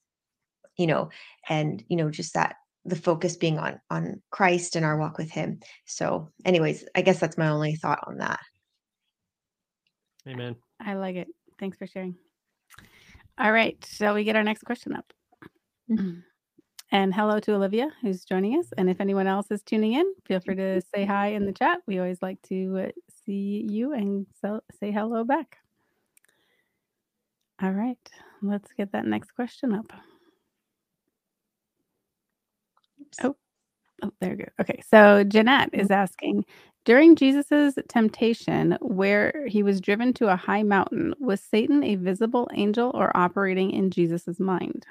[0.77, 1.11] you know,
[1.49, 5.31] and you know, just that the focus being on on Christ and our walk with
[5.31, 5.61] Him.
[5.87, 8.41] So, anyways, I guess that's my only thought on that.
[10.29, 10.57] Amen.
[10.81, 11.29] I like it.
[11.59, 12.17] Thanks for sharing.
[13.39, 13.77] All right.
[13.89, 15.13] Shall we get our next question up?
[15.91, 16.21] Mm-hmm.
[16.93, 18.69] And hello to Olivia, who's joining us.
[18.79, 21.79] And if anyone else is tuning in, feel free to say hi in the chat.
[21.89, 22.89] We always like to uh,
[23.25, 25.59] see you and so, say hello back.
[27.63, 27.99] All right.
[28.43, 29.93] Let's get that next question up.
[33.23, 33.37] Oh,
[34.03, 34.45] oh, there we go.
[34.61, 34.83] Okay.
[34.89, 35.93] So Jeanette is mm-hmm.
[35.93, 36.45] asking
[36.85, 42.49] during Jesus's temptation, where he was driven to a high mountain, was Satan a visible
[42.55, 44.85] angel or operating in Jesus's mind?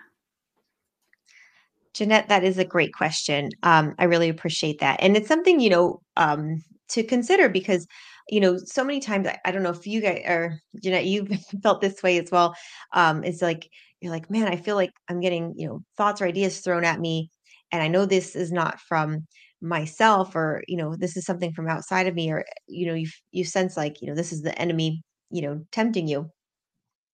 [1.93, 3.49] Jeanette, that is a great question.
[3.62, 4.99] Um, I really appreciate that.
[5.04, 7.88] And it's something, you know, um, to consider because,
[8.30, 11.30] you know, so many times, I, I don't know if you guys are, Jeanette, you've
[11.64, 12.56] felt this way as well.
[12.94, 13.70] Um, it's like,
[14.02, 17.00] you're like, man, I feel like I'm getting, you know, thoughts or ideas thrown at
[17.00, 17.30] me.
[17.72, 19.26] And I know this is not from
[19.64, 23.08] myself or you know this is something from outside of me or you know you
[23.32, 26.30] you sense like you know this is the enemy you know tempting you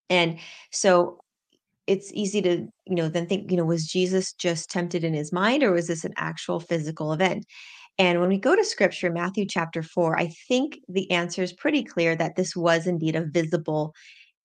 [0.09, 0.39] and
[0.71, 1.19] so
[1.85, 5.31] it's easy to you know then think you know was jesus just tempted in his
[5.31, 7.45] mind or was this an actual physical event
[7.99, 11.83] and when we go to scripture matthew chapter 4 i think the answer is pretty
[11.83, 13.93] clear that this was indeed a visible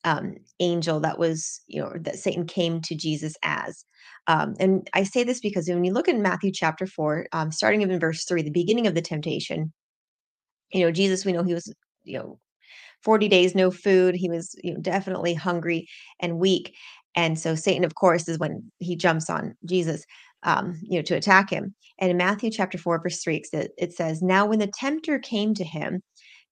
[0.05, 3.85] um, angel that was you know that satan came to jesus as
[4.27, 7.83] um, and I say this because when you look in Matthew chapter 4, um, starting
[7.83, 9.73] in verse 3, the beginning of the temptation,
[10.73, 11.73] you know, Jesus, we know he was,
[12.05, 12.39] you know,
[13.03, 14.15] 40 days, no food.
[14.15, 15.87] He was, you know, definitely hungry
[16.21, 16.75] and weak.
[17.15, 20.05] And so Satan, of course, is when he jumps on Jesus,
[20.45, 21.75] um, you know, to attack him.
[21.99, 25.65] And in Matthew chapter 4, verse 3, it says, Now when the tempter came to
[25.65, 26.03] him,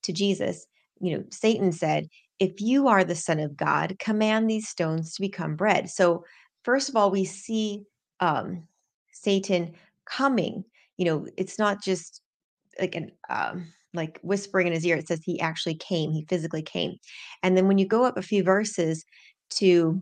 [0.03, 0.67] to Jesus,
[1.01, 5.21] you know, Satan said, If you are the Son of God, command these stones to
[5.21, 5.91] become bread.
[5.91, 6.25] So
[6.65, 7.83] first of all, we see
[8.21, 8.67] um,
[9.13, 9.75] Satan
[10.07, 10.65] coming,
[10.97, 12.21] you know, it's not just
[12.81, 14.97] like an um like whispering in his ear.
[14.97, 16.97] It says he actually came, he physically came.
[17.43, 19.05] And then when you go up a few verses
[19.57, 20.01] to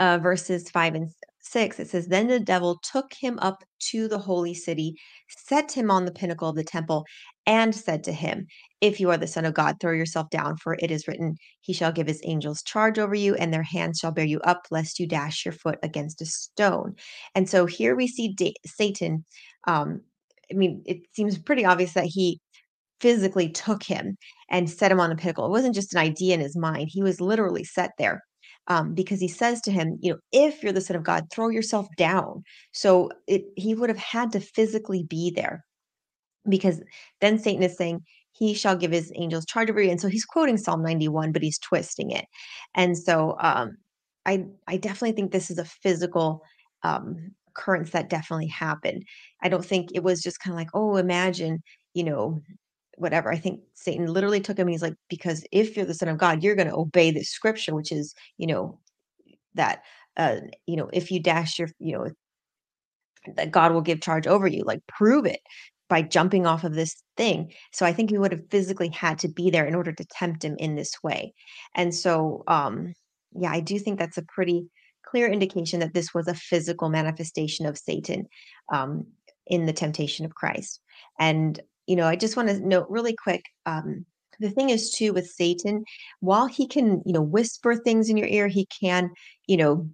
[0.00, 1.10] uh, verses five and
[1.42, 4.94] 6, it says, Then the devil took him up to the holy city,
[5.28, 7.04] set him on the pinnacle of the temple,
[7.46, 8.46] and said to him,
[8.80, 11.72] If you are the Son of God, throw yourself down, for it is written, He
[11.72, 14.98] shall give his angels charge over you, and their hands shall bear you up, lest
[14.98, 16.94] you dash your foot against a stone.
[17.34, 19.24] And so here we see da- Satan.
[19.66, 20.02] Um,
[20.50, 22.40] I mean, it seems pretty obvious that he
[23.00, 24.16] physically took him
[24.50, 25.46] and set him on the pinnacle.
[25.46, 28.22] It wasn't just an idea in his mind, he was literally set there
[28.68, 31.48] um, because he says to him, you know, if you're the son of God, throw
[31.48, 32.42] yourself down.
[32.72, 35.64] So it, he would have had to physically be there
[36.48, 36.80] because
[37.20, 39.90] then Satan is saying, he shall give his angels charge over you.
[39.90, 42.26] And so he's quoting Psalm 91, but he's twisting it.
[42.74, 43.76] And so um,
[44.24, 46.42] I, I definitely think this is a physical
[46.82, 49.04] um, occurrence that definitely happened.
[49.42, 51.62] I don't think it was just kind of like, oh, imagine,
[51.94, 52.40] you know,
[53.00, 53.32] whatever.
[53.32, 56.42] I think Satan literally took him he's like, because if you're the son of God,
[56.42, 58.78] you're going to obey this scripture, which is, you know,
[59.54, 59.82] that,
[60.16, 60.36] uh,
[60.66, 62.08] you know, if you dash your, you know,
[63.36, 65.40] that God will give charge over you, like prove it
[65.88, 67.52] by jumping off of this thing.
[67.72, 70.44] So I think he would have physically had to be there in order to tempt
[70.44, 71.34] him in this way.
[71.74, 72.94] And so, um,
[73.32, 74.68] yeah, I do think that's a pretty
[75.04, 78.26] clear indication that this was a physical manifestation of Satan
[78.72, 79.06] um,
[79.46, 80.80] in the temptation of Christ.
[81.18, 81.60] And
[81.90, 83.46] you know, I just want to note really quick.
[83.66, 84.06] Um,
[84.38, 85.82] the thing is too with Satan,
[86.20, 89.10] while he can, you know, whisper things in your ear, he can,
[89.48, 89.90] you know,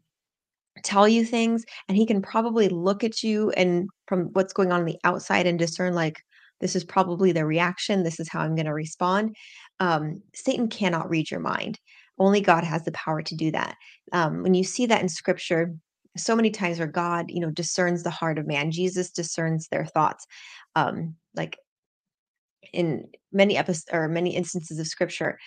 [0.85, 4.81] tell you things, and he can probably look at you and from what's going on
[4.81, 6.21] on the outside and discern like
[6.61, 8.03] this is probably the reaction.
[8.03, 9.35] This is how I'm going to respond.
[9.81, 11.81] Um, Satan cannot read your mind.
[12.19, 13.75] Only God has the power to do that.
[14.13, 15.75] Um, when you see that in Scripture,
[16.15, 19.87] so many times where God, you know, discerns the heart of man, Jesus discerns their
[19.87, 20.27] thoughts.
[20.75, 21.59] Um, like
[22.73, 25.39] in many episodes or many instances of scripture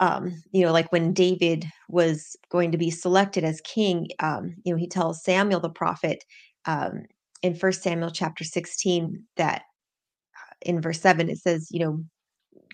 [0.00, 4.72] um, you know, like when David was going to be selected as king, um, you
[4.72, 6.24] know, he tells Samuel the prophet
[6.66, 7.04] um,
[7.42, 12.04] in First Samuel chapter 16 that uh, in verse 7 it says, you know,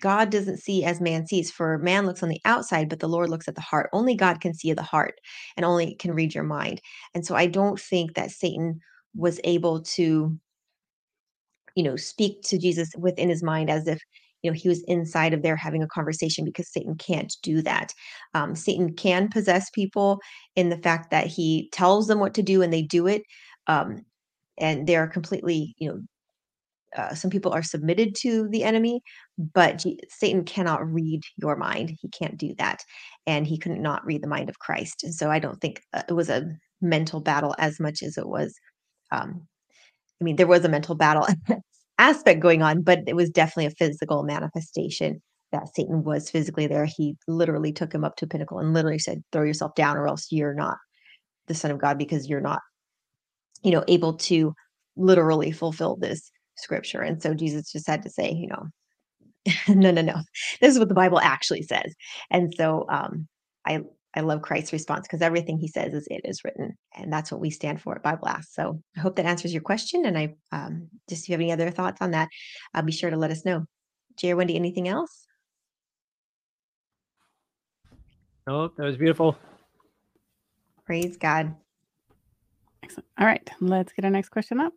[0.01, 3.29] God doesn't see as man sees, for man looks on the outside, but the Lord
[3.29, 3.89] looks at the heart.
[3.93, 5.15] Only God can see the heart
[5.55, 6.81] and only can read your mind.
[7.13, 8.81] And so I don't think that Satan
[9.15, 10.37] was able to
[11.75, 13.99] you know, speak to Jesus within his mind as if
[14.43, 17.93] you know he was inside of there having a conversation because satan can't do that.
[18.33, 20.19] Um, satan can possess people
[20.55, 23.23] in the fact that he tells them what to do and they do it
[23.67, 24.05] um,
[24.59, 25.99] and they're completely you know
[26.95, 29.01] uh, some people are submitted to the enemy
[29.37, 31.97] but G- satan cannot read your mind.
[31.99, 32.83] He can't do that
[33.25, 35.03] and he could not read the mind of christ.
[35.03, 38.27] And so i don't think uh, it was a mental battle as much as it
[38.27, 38.53] was
[39.11, 39.47] um,
[40.23, 41.27] I mean, there was a mental battle
[41.97, 46.85] aspect going on, but it was definitely a physical manifestation that Satan was physically there.
[46.85, 50.07] He literally took him up to a pinnacle and literally said, throw yourself down or
[50.07, 50.77] else you're not
[51.47, 52.61] the son of God because you're not,
[53.63, 54.53] you know, able to
[54.95, 57.01] literally fulfill this scripture.
[57.01, 58.67] And so Jesus just had to say, you know,
[59.75, 60.21] no, no, no.
[60.61, 61.93] This is what the Bible actually says.
[62.31, 63.27] And so um
[63.67, 63.81] I
[64.15, 66.77] I love Christ's response because everything he says is it is written.
[66.95, 68.53] And that's what we stand for at Bible Ask.
[68.53, 70.05] So I hope that answers your question.
[70.05, 72.29] And I um, just if you have any other thoughts on that,
[72.73, 73.65] uh, be sure to let us know.
[74.17, 75.25] Jay Wendy, anything else?
[78.45, 79.35] Oh, that was beautiful.
[80.85, 81.55] Praise God.
[82.83, 83.07] Excellent.
[83.17, 84.73] All right, let's get our next question up.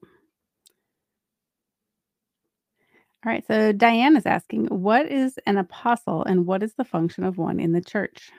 [3.24, 7.24] All right, so Diane is asking, what is an apostle and what is the function
[7.24, 8.30] of one in the church?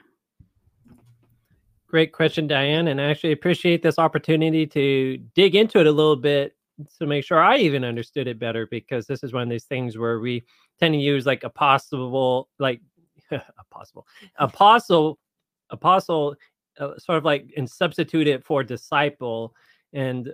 [1.88, 2.90] Great question, Diane.
[2.90, 6.54] And I actually appreciate this opportunity to dig into it a little bit
[7.00, 9.98] to make sure I even understood it better because this is one of these things
[9.98, 10.44] where we
[10.80, 12.82] tend to use like a possible, like
[13.32, 14.06] a possible
[14.38, 15.18] apostle,
[15.70, 16.36] apostle,
[16.78, 19.56] uh, sort of like and substitute it for disciple.
[19.94, 20.34] And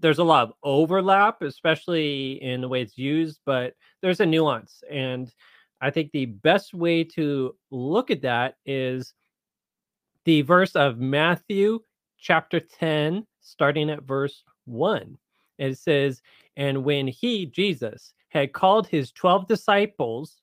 [0.00, 4.82] there's a lot of overlap, especially in the way it's used, but there's a nuance.
[4.90, 5.32] And
[5.80, 9.12] I think the best way to look at that is
[10.26, 11.78] the verse of Matthew
[12.18, 15.16] chapter 10, starting at verse 1.
[15.58, 16.20] It says,
[16.56, 20.42] And when he, Jesus, had called his 12 disciples,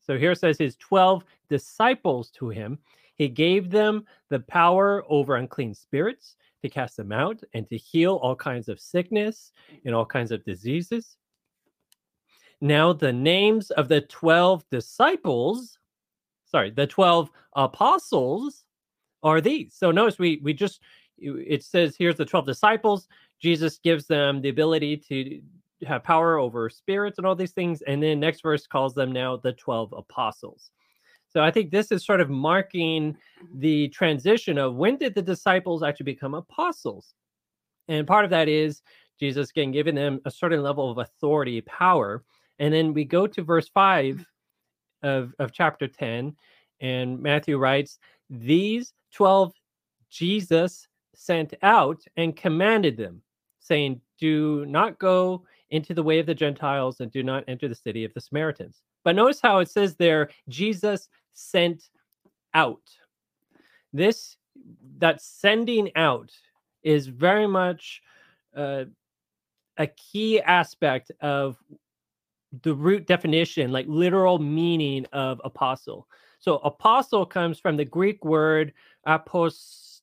[0.00, 2.78] so here says his 12 disciples to him,
[3.16, 8.16] he gave them the power over unclean spirits to cast them out and to heal
[8.16, 9.52] all kinds of sickness
[9.86, 11.16] and all kinds of diseases.
[12.60, 15.78] Now, the names of the 12 disciples,
[16.44, 18.66] sorry, the 12 apostles
[19.22, 19.74] are these.
[19.74, 20.80] So notice we we just
[21.18, 23.08] it says here's the 12 disciples.
[23.40, 25.40] Jesus gives them the ability to
[25.86, 27.82] have power over spirits and all these things.
[27.82, 30.70] And then next verse calls them now the 12 apostles.
[31.28, 33.58] So I think this is sort of marking mm-hmm.
[33.58, 37.14] the transition of when did the disciples actually become apostles?
[37.88, 38.82] And part of that is
[39.18, 42.22] Jesus again giving them a certain level of authority, power.
[42.58, 45.08] And then we go to verse 5 mm-hmm.
[45.08, 46.36] of, of chapter 10,
[46.80, 49.52] and Matthew writes, These 12
[50.10, 53.22] Jesus sent out and commanded them,
[53.60, 57.74] saying, Do not go into the way of the Gentiles and do not enter the
[57.74, 58.82] city of the Samaritans.
[59.04, 61.88] But notice how it says there, Jesus sent
[62.54, 62.82] out.
[63.92, 64.36] This,
[64.98, 66.30] that sending out,
[66.82, 68.02] is very much
[68.56, 68.84] uh,
[69.78, 71.56] a key aspect of
[72.62, 76.06] the root definition, like literal meaning of apostle.
[76.38, 78.72] So, apostle comes from the Greek word
[79.06, 80.00] apostolos,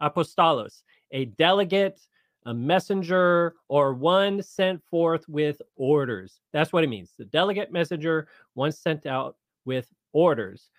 [0.00, 2.00] apostolos, a delegate,
[2.46, 6.40] a messenger, or one sent forth with orders.
[6.52, 7.12] That's what it means.
[7.18, 10.70] The delegate messenger, one sent out with orders.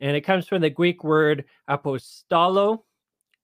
[0.00, 2.84] And it comes from the Greek word apostolo,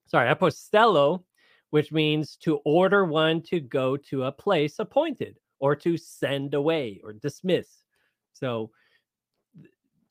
[0.06, 1.22] sorry, apostello,
[1.70, 7.00] which means to order one to go to a place appointed or to send away
[7.04, 7.84] or dismiss.
[8.32, 8.70] So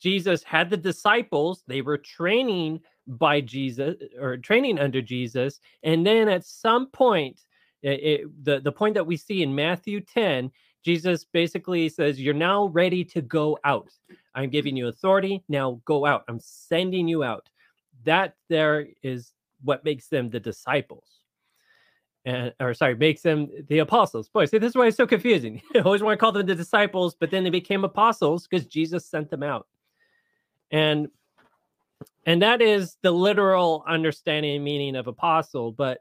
[0.02, 5.60] Jesus had the disciples, they were training by Jesus or training under Jesus.
[5.84, 7.42] And then at some point,
[7.82, 10.52] it, it, the, the point that we see in Matthew 10,
[10.84, 13.90] Jesus basically says, You're now ready to go out.
[14.36, 15.44] I'm giving you authority.
[15.50, 16.24] Now go out.
[16.28, 17.50] I'm sending you out.
[18.06, 21.06] That there is what makes them the disciples.
[22.26, 24.30] And or sorry, makes them the apostles.
[24.30, 25.62] Boy, see, this is why it's so confusing.
[25.76, 29.06] I always want to call them the disciples, but then they became apostles because Jesus
[29.06, 29.68] sent them out.
[30.72, 31.10] And
[32.26, 35.72] and that is the literal understanding and meaning of apostle.
[35.72, 36.00] But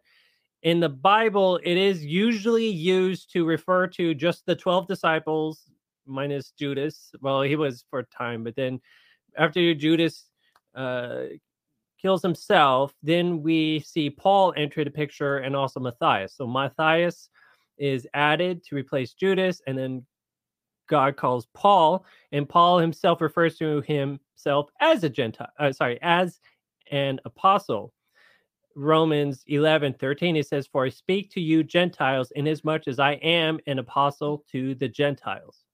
[0.62, 5.62] in the Bible, it is usually used to refer to just the 12 disciples
[6.06, 7.12] minus Judas.
[7.20, 8.80] Well, he was for a time, but then
[9.36, 10.26] after Judas
[10.74, 11.24] uh,
[12.00, 16.34] kills himself, then we see Paul enter the picture and also Matthias.
[16.36, 17.28] So Matthias
[17.78, 20.04] is added to replace Judas, and then
[20.88, 26.40] God calls Paul, and Paul himself refers to himself as a Gentile, uh, sorry, as
[26.90, 27.92] an apostle.
[28.74, 33.58] Romans 11, 13, it says, For I speak to you Gentiles, inasmuch as I am
[33.66, 35.64] an apostle to the Gentiles.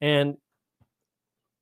[0.00, 0.36] And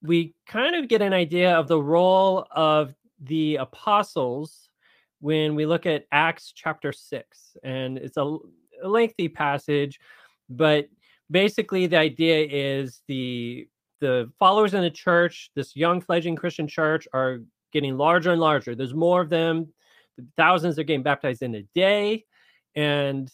[0.03, 4.69] we kind of get an idea of the role of the apostles
[5.21, 7.57] when we look at Acts chapter 6.
[7.63, 8.37] And it's a,
[8.83, 10.01] a lengthy passage,
[10.49, 10.89] but
[11.31, 13.69] basically the idea is the
[14.01, 17.41] the followers in the church, this young fledgling Christian church, are
[17.73, 18.75] getting larger and larger.
[18.75, 19.73] There's more of them.
[20.37, 22.25] Thousands are getting baptized in a day.
[22.75, 23.31] And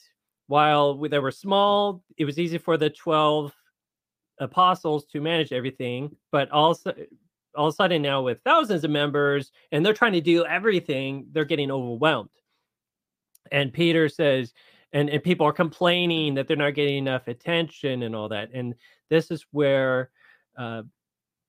[0.48, 3.52] while they were small, it was easy for the 12
[4.40, 6.16] apostles to manage everything.
[6.32, 6.92] But also,
[7.54, 11.26] all of a sudden, now with thousands of members and they're trying to do everything,
[11.32, 12.30] they're getting overwhelmed.
[13.52, 14.52] And Peter says,
[14.92, 18.50] and, and people are complaining that they're not getting enough attention and all that.
[18.54, 18.74] And
[19.10, 20.10] this is where
[20.56, 20.82] uh,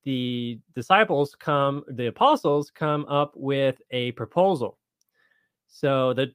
[0.04, 4.78] the disciples come, the apostles come up with a proposal.
[5.68, 6.34] So the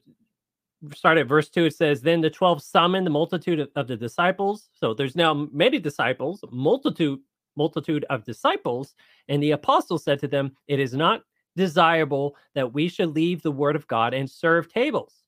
[0.93, 3.95] start at verse 2 it says then the 12 summoned the multitude of, of, the
[3.95, 7.19] disciples so there's now many disciples multitude
[7.55, 8.93] multitude of disciples
[9.29, 11.21] and the apostles said to them it is not
[11.55, 15.22] desirable that we should leave the word of god and serve tables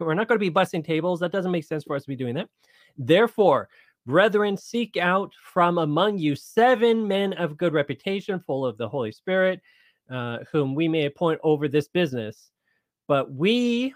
[0.00, 2.16] we're not going to be bussing tables that doesn't make sense for us to be
[2.16, 2.48] doing that
[2.96, 3.68] therefore
[4.06, 9.10] Brethren, seek out from among you seven men of good reputation, full of the Holy
[9.10, 9.62] Spirit,
[10.10, 12.50] uh, whom we may appoint over this business.
[13.08, 13.94] But we,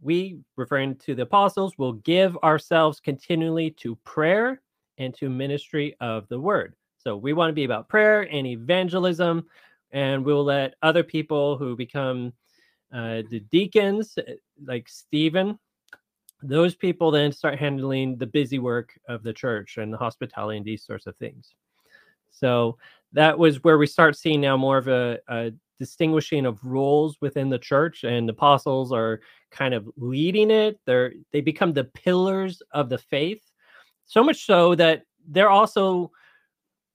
[0.00, 4.62] we, referring to the apostles, will give ourselves continually to prayer
[4.96, 6.74] and to ministry of the word.
[6.96, 9.46] So we want to be about prayer and evangelism,
[9.90, 12.32] and we'll let other people who become
[12.92, 14.32] uh, the deacons, uh,
[14.64, 15.58] like Stephen,
[16.42, 20.66] those people then start handling the busy work of the church and the hospitality and
[20.66, 21.54] these sorts of things.
[22.30, 22.78] So
[23.12, 27.48] that was where we start seeing now more of a, a distinguishing of roles within
[27.48, 29.20] the church, and the apostles are
[29.50, 30.78] kind of leading it.
[30.86, 33.42] They're they become the pillars of the faith,
[34.06, 36.10] so much so that they're also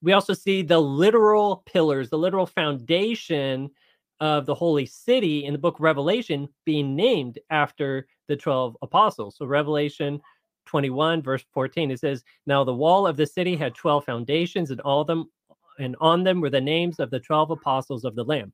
[0.02, 3.72] we also see the literal pillars, the literal foundation
[4.20, 9.38] of the holy city in the book Revelation being named after the 12 apostles.
[9.38, 10.22] So Revelation
[10.68, 14.82] 21 verse 14 it says now the wall of the city had 12 foundations and
[14.82, 15.30] all them
[15.78, 18.52] and on them were the names of the 12 apostles of the lamb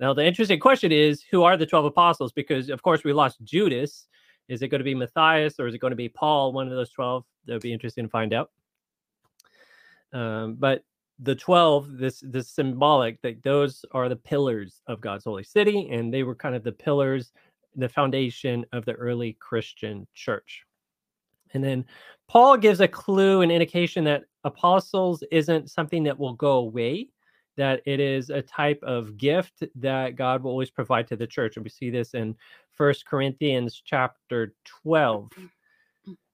[0.00, 3.44] now the interesting question is who are the 12 apostles because of course we lost
[3.44, 4.08] judas
[4.48, 6.74] Is it going to be Matthias or is it going to be Paul, one of
[6.74, 7.24] those 12?
[7.46, 8.50] That would be interesting to find out.
[10.12, 10.82] Um, but
[11.22, 16.12] the 12 this this symbolic that those are the pillars of god's holy city and
[16.12, 17.32] they were kind of the pillars
[17.76, 20.64] the foundation of the early christian church.
[21.54, 21.84] And then
[22.28, 27.08] paul gives a clue an indication that apostles isn't something that will go away
[27.56, 31.56] that it is a type of gift that god will always provide to the church.
[31.56, 32.34] And we see this in
[32.72, 35.30] first corinthians chapter 12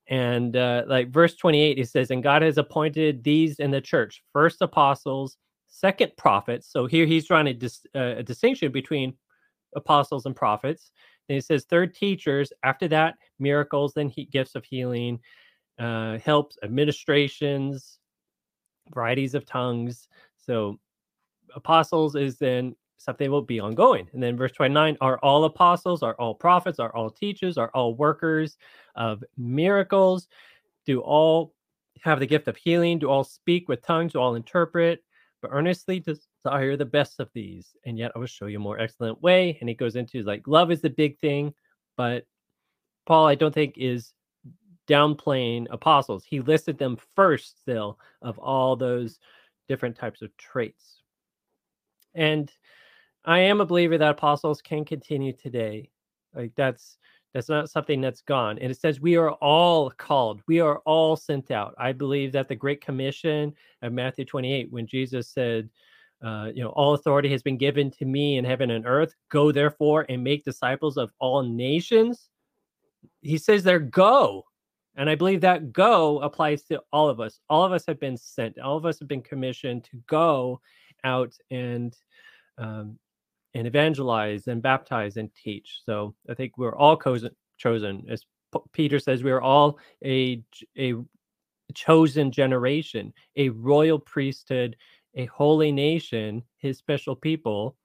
[0.09, 4.23] and uh, like verse 28, it says, And God has appointed these in the church
[4.33, 5.37] first apostles,
[5.67, 6.71] second prophets.
[6.71, 9.15] So here he's drawing to dis- uh, a distinction between
[9.77, 10.93] apostles and prophets.
[11.29, 12.53] And he says, third teachers.
[12.63, 15.21] After that, miracles, then he, gifts of healing,
[15.79, 17.99] uh, helps, administrations,
[18.95, 20.09] varieties of tongues.
[20.39, 20.79] So
[21.55, 24.09] apostles is then something will be ongoing.
[24.12, 27.94] And then verse 29 are all apostles, are all prophets, are all teachers, are all
[27.94, 28.59] workers
[28.96, 30.28] of miracles,
[30.84, 31.55] do all
[32.03, 35.03] have the gift of healing, do all speak with tongues, do all interpret,
[35.40, 37.76] but earnestly desire the best of these.
[37.86, 39.57] And yet I will show you a more excellent way.
[39.61, 41.55] And he goes into like love is the big thing,
[41.96, 42.26] but
[43.07, 44.12] Paul, I don't think is
[44.88, 46.24] downplaying apostles.
[46.24, 49.18] He listed them first still of all those
[49.68, 51.03] different types of traits.
[52.14, 52.51] And
[53.29, 55.91] I am a believer that apostles can continue today.
[56.35, 56.97] Like that's
[57.35, 58.59] that's not something that's gone.
[58.59, 60.41] And it says we are all called.
[60.49, 61.74] We are all sent out.
[61.76, 63.53] I believe that the Great Commission
[63.83, 65.68] of Matthew 28, when Jesus said,
[66.24, 69.14] uh, you know, all authority has been given to me in heaven and earth.
[69.29, 72.31] Go therefore and make disciples of all nations.
[73.20, 74.47] He says there, go.
[74.97, 77.41] And I believe that go applies to all of us.
[77.51, 78.59] All of us have been sent.
[78.59, 80.62] All of us have been commissioned to go
[81.05, 81.95] out and
[82.57, 82.99] um,
[83.55, 85.80] and evangelize and baptize and teach.
[85.84, 87.30] So I think we're all chosen.
[87.57, 90.42] Chosen, as P- Peter says, we are all a
[90.78, 90.94] a
[91.74, 94.76] chosen generation, a royal priesthood,
[95.16, 97.76] a holy nation, His special people,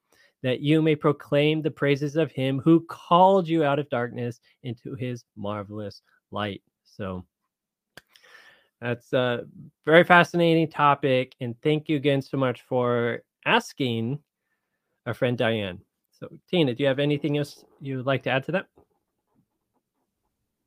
[0.44, 4.94] that you may proclaim the praises of Him who called you out of darkness into
[4.94, 6.62] His marvelous light.
[6.84, 7.24] So.
[8.80, 9.46] That's a
[9.86, 11.34] very fascinating topic.
[11.40, 14.18] And thank you again so much for asking
[15.06, 15.80] our friend Diane.
[16.12, 18.66] So, Tina, do you have anything else you would like to add to that?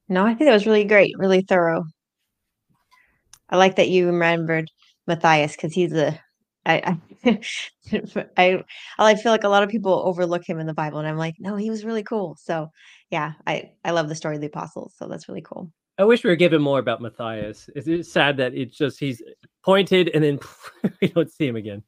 [0.09, 1.85] No, I think that was really great, really thorough.
[3.49, 4.69] I like that you remembered
[5.05, 6.19] Matthias because he's a
[6.65, 7.39] I, I
[8.37, 8.63] I
[8.99, 11.35] I feel like a lot of people overlook him in the Bible, and I'm like,
[11.39, 12.37] no, he was really cool.
[12.39, 12.69] So
[13.09, 14.93] yeah, I I love the story of the apostles.
[14.97, 15.71] So that's really cool.
[15.97, 17.69] I wish we were given more about Matthias.
[17.75, 19.21] It's sad that it's just he's
[19.63, 20.39] pointed and then
[21.01, 21.83] we don't see him again.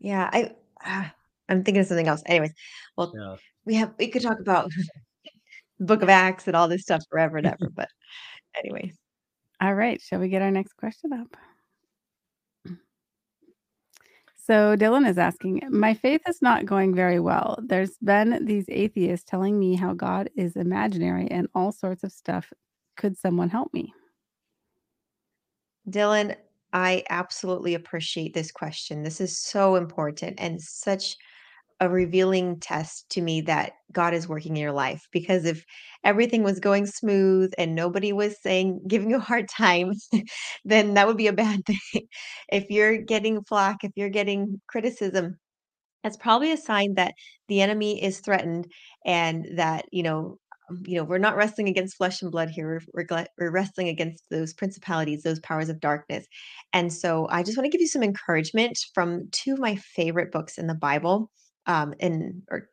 [0.00, 0.52] Yeah, I
[0.84, 1.12] Ah,
[1.48, 2.22] I'm thinking of something else.
[2.26, 2.52] Anyways,
[2.96, 3.36] well, yeah.
[3.64, 4.70] we have we could talk about
[5.80, 7.70] Book of Acts and all this stuff forever and ever.
[7.74, 7.88] but
[8.56, 8.96] anyways.
[9.60, 10.00] All right.
[10.00, 11.36] Shall we get our next question up?
[14.44, 17.60] So Dylan is asking, my faith is not going very well.
[17.62, 22.52] There's been these atheists telling me how God is imaginary and all sorts of stuff.
[22.96, 23.94] Could someone help me?
[25.88, 26.34] Dylan,
[26.72, 29.02] I absolutely appreciate this question.
[29.02, 31.16] This is so important and such
[31.80, 35.06] a revealing test to me that God is working in your life.
[35.12, 35.64] Because if
[36.04, 39.92] everything was going smooth and nobody was saying, giving you a hard time,
[40.64, 42.06] then that would be a bad thing.
[42.50, 45.38] if you're getting flack, if you're getting criticism,
[46.02, 47.14] that's probably a sign that
[47.48, 48.66] the enemy is threatened
[49.06, 50.38] and that, you know,
[50.84, 52.80] you know, we're not wrestling against flesh and blood here.
[52.94, 56.26] We're, we're, we're wrestling against those principalities, those powers of darkness.
[56.72, 60.32] And so I just want to give you some encouragement from two of my favorite
[60.32, 61.30] books in the Bible.
[61.66, 62.68] Um, and or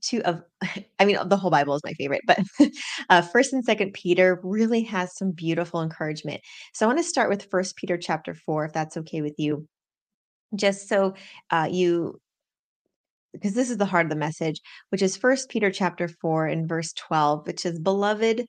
[0.00, 0.42] two of
[0.98, 2.38] i mean the whole bible is my favorite but
[3.08, 6.40] uh, first and second peter really has some beautiful encouragement
[6.74, 9.66] so i want to start with first peter chapter 4 if that's okay with you
[10.54, 11.14] just so
[11.50, 12.20] uh, you
[13.36, 14.60] because this is the heart of the message,
[14.90, 18.46] which is First Peter chapter 4 and verse 12, which is, Beloved,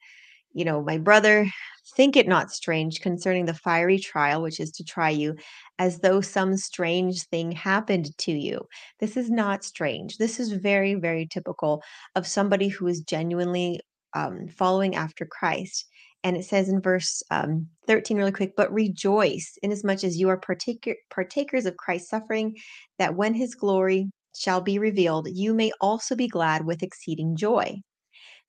[0.53, 1.47] you know, my brother,
[1.95, 5.35] think it not strange concerning the fiery trial, which is to try you,
[5.79, 8.67] as though some strange thing happened to you.
[8.99, 10.17] This is not strange.
[10.17, 11.83] This is very, very typical
[12.15, 13.81] of somebody who is genuinely
[14.13, 15.85] um, following after Christ.
[16.23, 20.37] And it says in verse um, 13, really quick, but rejoice inasmuch as you are
[20.37, 22.55] partaker- partakers of Christ's suffering,
[22.99, 27.81] that when his glory shall be revealed, you may also be glad with exceeding joy.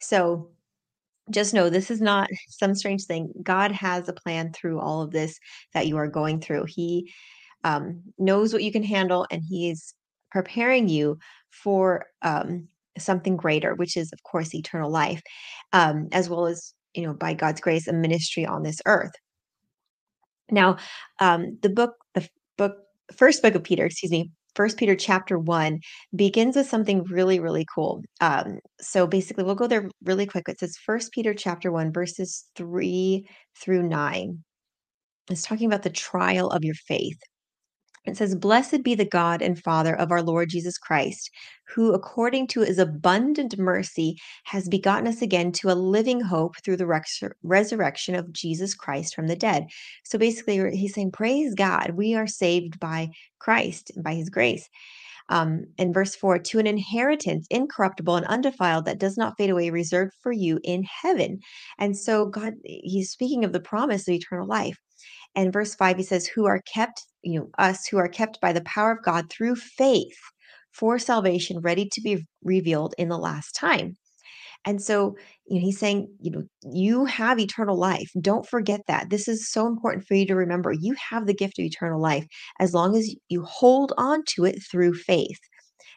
[0.01, 0.51] So
[1.31, 3.33] just know this is not some strange thing.
[3.43, 5.39] God has a plan through all of this
[5.75, 6.65] that you are going through.
[6.69, 7.13] He
[7.65, 9.95] um, knows what you can handle, and He is
[10.31, 11.19] preparing you
[11.51, 12.69] for um,
[12.99, 15.23] something greater, which is, of course, eternal life,
[15.73, 19.13] um, as well as, you know, by God's grace, a ministry on this earth.
[20.51, 20.77] Now,
[21.19, 22.77] um, the book, the book,
[23.17, 25.79] first book of Peter, excuse me, First Peter chapter one
[26.17, 28.03] begins with something really, really cool.
[28.21, 30.49] Um, so basically, we'll go there really quick.
[30.49, 33.29] It says First Peter chapter one, verses three
[33.61, 34.43] through nine.
[35.31, 37.21] It's talking about the trial of your faith.
[38.09, 41.31] It says, Blessed be the God and Father of our Lord Jesus Christ,
[41.75, 46.77] who, according to his abundant mercy, has begotten us again to a living hope through
[46.79, 49.67] the resurrection of Jesus Christ from the dead.
[50.05, 54.69] So basically, he's saying, Praise God, we are saved by Christ, and by his grace.
[55.31, 59.69] Um, in verse 4, to an inheritance incorruptible and undefiled that does not fade away,
[59.69, 61.41] reserved for you in heaven.
[61.79, 64.79] And so, God, he's speaking of the promise of eternal life.
[65.35, 68.53] And verse 5, he says, Who are kept, you know, us who are kept by
[68.53, 70.19] the power of God through faith
[70.73, 73.97] for salvation, ready to be revealed in the last time.
[74.65, 75.17] And so,
[75.47, 78.11] you know, he's saying, you know, you have eternal life.
[78.21, 79.09] Don't forget that.
[79.11, 80.73] This is so important for you to remember.
[80.73, 82.27] You have the gift of eternal life
[82.59, 85.39] as long as you hold on to it through faith.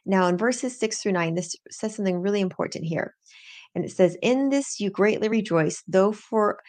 [0.05, 3.13] Now, in verses six through nine, this says something really important here.
[3.75, 6.59] And it says, In this you greatly rejoice, though for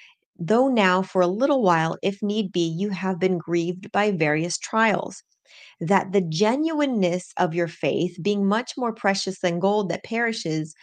[0.46, 4.58] though now for a little while, if need be, you have been grieved by various
[4.58, 5.22] trials,
[5.80, 10.74] that the genuineness of your faith, being much more precious than gold that perishes,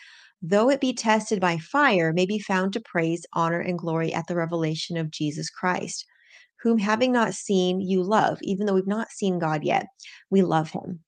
[0.41, 4.27] though it be tested by fire, may be found to praise, honor, and glory at
[4.27, 6.05] the revelation of Jesus Christ,
[6.61, 9.87] whom having not seen, you love, even though we've not seen God yet,
[10.29, 11.03] we love him.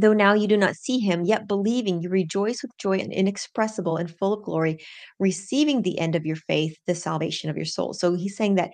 [0.00, 3.96] Though now you do not see him, yet believing you rejoice with joy and inexpressible
[3.96, 4.78] and full of glory,
[5.18, 7.92] receiving the end of your faith, the salvation of your soul.
[7.94, 8.70] So he's saying that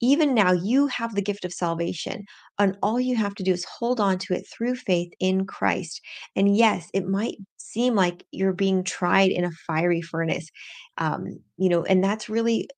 [0.00, 2.24] even now you have the gift of salvation,
[2.58, 6.00] and all you have to do is hold on to it through faith in Christ.
[6.36, 10.48] And yes, it might seem like you're being tried in a fiery furnace,
[10.96, 12.68] um, you know, and that's really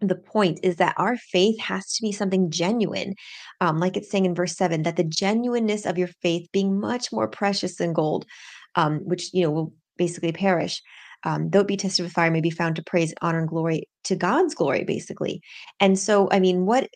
[0.00, 3.14] the point is that our faith has to be something genuine.
[3.60, 7.12] Um, like it's saying in verse 7 that the genuineness of your faith being much
[7.12, 8.26] more precious than gold,
[8.74, 10.82] um, which you know will basically perish.
[11.24, 13.88] Um, though it be tested with fire, may be found to praise, honor, and glory
[14.04, 15.40] to God's glory, basically.
[15.80, 16.88] And so, I mean, what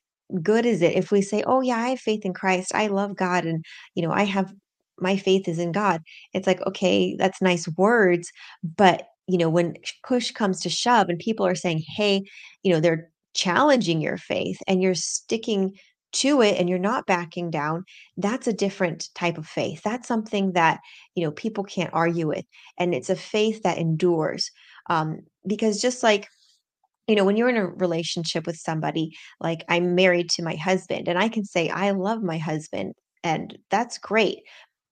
[0.42, 2.72] good is it if we say, "Oh yeah, I have faith in Christ.
[2.74, 4.52] I love God, and you know, I have
[4.98, 6.02] my faith is in God."
[6.34, 8.30] It's like, okay, that's nice words,
[8.62, 9.74] but you know, when
[10.06, 12.22] push comes to shove, and people are saying, "Hey,"
[12.62, 15.72] you know, they're challenging your faith and you're sticking
[16.12, 17.84] to it and you're not backing down,
[18.16, 19.80] that's a different type of faith.
[19.84, 20.80] That's something that,
[21.14, 22.44] you know, people can't argue with.
[22.78, 24.50] And it's a faith that endures.
[24.88, 26.26] Um, because just like,
[27.06, 31.08] you know, when you're in a relationship with somebody, like I'm married to my husband,
[31.08, 34.40] and I can say, I love my husband, and that's great.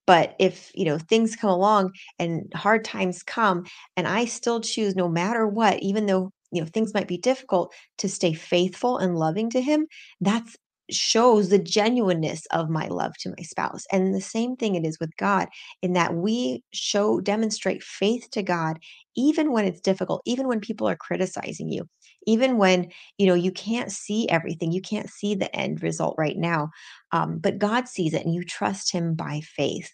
[0.09, 3.65] But if, you know, things come along and hard times come
[3.97, 7.73] and I still choose no matter what, even though, you know, things might be difficult
[7.99, 9.87] to stay faithful and loving to him,
[10.21, 10.57] that's
[10.91, 13.85] shows the genuineness of my love to my spouse.
[13.93, 15.49] And the same thing it is with God
[15.83, 18.79] in that we show demonstrate faith to God
[19.17, 21.89] even when it's difficult, even when people are criticizing you,
[22.27, 26.37] even when, you know, you can't see everything, you can't see the end result right
[26.39, 26.71] now.
[27.13, 29.91] Um, but God sees it and you trust him by faith.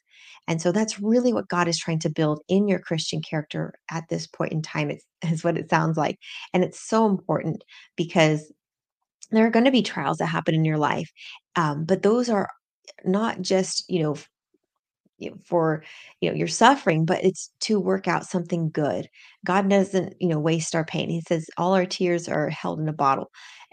[0.46, 4.04] And so that's really what God is trying to build in your Christian character at
[4.10, 6.18] this point in time, it's, is what it sounds like.
[6.52, 7.64] And it's so important
[7.96, 8.52] because
[9.30, 11.10] there are going to be trials that happen in your life.
[11.56, 12.48] Um, but those are
[13.04, 14.16] not just, you know,
[15.18, 15.82] you know, for,
[16.20, 19.08] you know, your suffering, but it's to work out something good.
[19.46, 21.08] God doesn't, you know, waste our pain.
[21.08, 23.30] He says all our tears are held in a bottle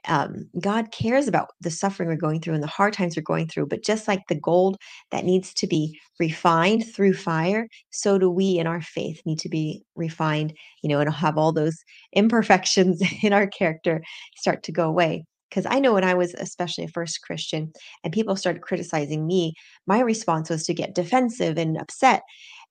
[0.07, 3.47] um, God cares about the suffering we're going through and the hard times we're going
[3.47, 3.67] through.
[3.67, 4.77] But just like the gold
[5.11, 9.49] that needs to be refined through fire, so do we in our faith need to
[9.49, 11.77] be refined, you know, and have all those
[12.13, 14.01] imperfections in our character
[14.35, 15.25] start to go away.
[15.49, 17.73] Because I know when I was especially a first Christian
[18.05, 19.53] and people started criticizing me,
[19.85, 22.21] my response was to get defensive and upset.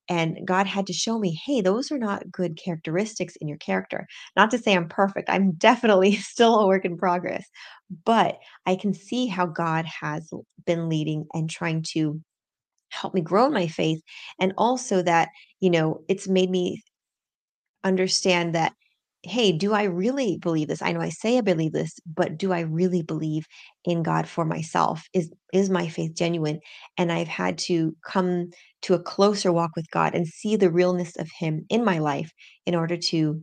[0.09, 4.07] And God had to show me, hey, those are not good characteristics in your character.
[4.37, 7.47] Not to say I'm perfect, I'm definitely still a work in progress,
[8.05, 10.31] but I can see how God has
[10.67, 12.21] been leading and trying to
[12.91, 14.01] help me grow in my faith.
[14.41, 15.29] And also that,
[15.61, 16.83] you know, it's made me
[17.85, 18.73] understand that
[19.23, 20.83] hey do i really believe this?
[20.83, 23.47] I know i say i believe this but do i really believe
[23.85, 25.05] in god for myself?
[25.15, 26.61] Is is my faith genuine?
[26.99, 28.51] And i've had to come
[28.83, 32.33] to a closer walk with god and see the realness of him in my life
[32.67, 33.43] in order to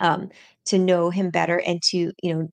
[0.00, 0.28] um
[0.66, 2.48] to know him better and to you know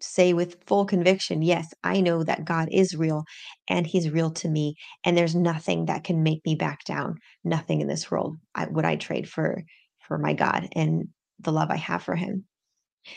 [0.00, 3.24] say with full conviction, yes, I know that God is real
[3.68, 7.16] and he's real to me and there's nothing that can make me back down.
[7.44, 9.62] Nothing in this world I, would I trade for
[10.00, 10.68] for my God.
[10.74, 11.08] And
[11.40, 12.44] the love I have for him.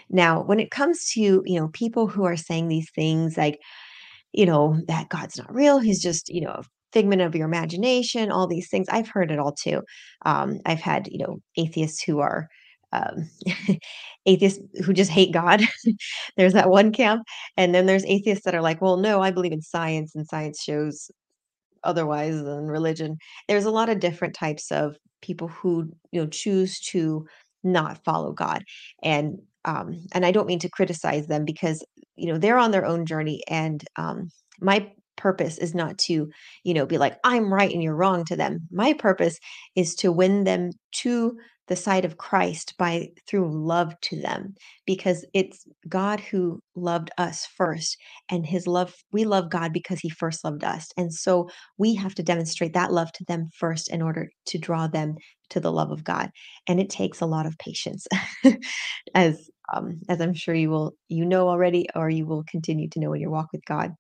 [0.10, 3.60] Now, when it comes to, you know, people who are saying these things like,
[4.34, 6.64] you know, that God's not real, he's just, you know, a
[6.94, 8.88] figment of your imagination, all these things.
[8.90, 9.82] I've heard it all too.
[10.26, 12.48] Um, I've had, you know, atheists who are
[12.92, 13.30] um,
[14.26, 15.62] atheists who just hate God.
[16.38, 17.24] there's that one camp.
[17.58, 20.62] And then there's atheists that are like, well, no, I believe in science and science
[20.62, 21.12] shows
[21.84, 23.18] otherwise than religion.
[23.48, 27.26] There's a lot of different types of people who, you know, choose to
[27.64, 28.64] not follow God.
[29.04, 31.84] And um, and I don't mean to criticize them because
[32.16, 34.30] you know they're on their own journey and um,
[34.62, 36.30] my purpose is not to
[36.64, 39.38] you know be like i'm right and you're wrong to them my purpose
[39.76, 41.38] is to win them to
[41.70, 44.56] the side of Christ by through love to them
[44.86, 47.96] because it's God who loved us first
[48.30, 51.48] and his love we love God because he first loved us and so
[51.78, 55.16] we have to demonstrate that love to them first in order to draw them
[55.52, 56.32] to the love of God
[56.68, 58.08] and it takes a lot of patience
[59.14, 63.00] as um, as I'm sure you will you know already or you will continue to
[63.00, 63.94] know in your walk with God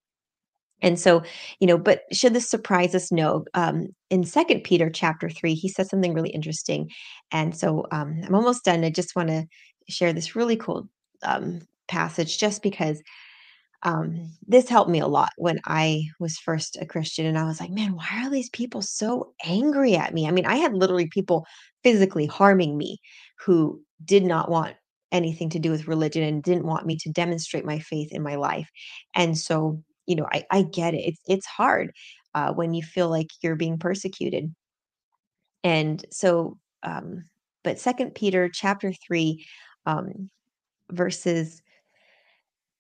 [0.82, 1.24] and so,
[1.60, 3.12] you know, but should this surprise us?
[3.12, 3.46] No.
[3.54, 6.90] Um, in Second Peter chapter three, he says something really interesting.
[7.32, 8.84] And so um, I'm almost done.
[8.84, 9.46] I just want to
[9.90, 10.88] share this really cool
[11.24, 13.02] um, passage just because
[13.84, 17.26] um, this helped me a lot when I was first a Christian.
[17.26, 20.28] And I was like, man, why are these people so angry at me?
[20.28, 21.46] I mean, I had literally people
[21.84, 23.00] physically harming me
[23.46, 24.76] who did not want
[25.12, 28.36] anything to do with religion and didn't want me to demonstrate my faith in my
[28.36, 28.70] life.
[29.16, 31.02] And so, you know, I, I get it.
[31.08, 31.94] It's it's hard
[32.36, 34.54] uh, when you feel like you're being persecuted.
[35.64, 37.26] And so, um,
[37.64, 39.46] but Second Peter chapter three,
[39.86, 40.30] um,
[40.92, 41.62] verses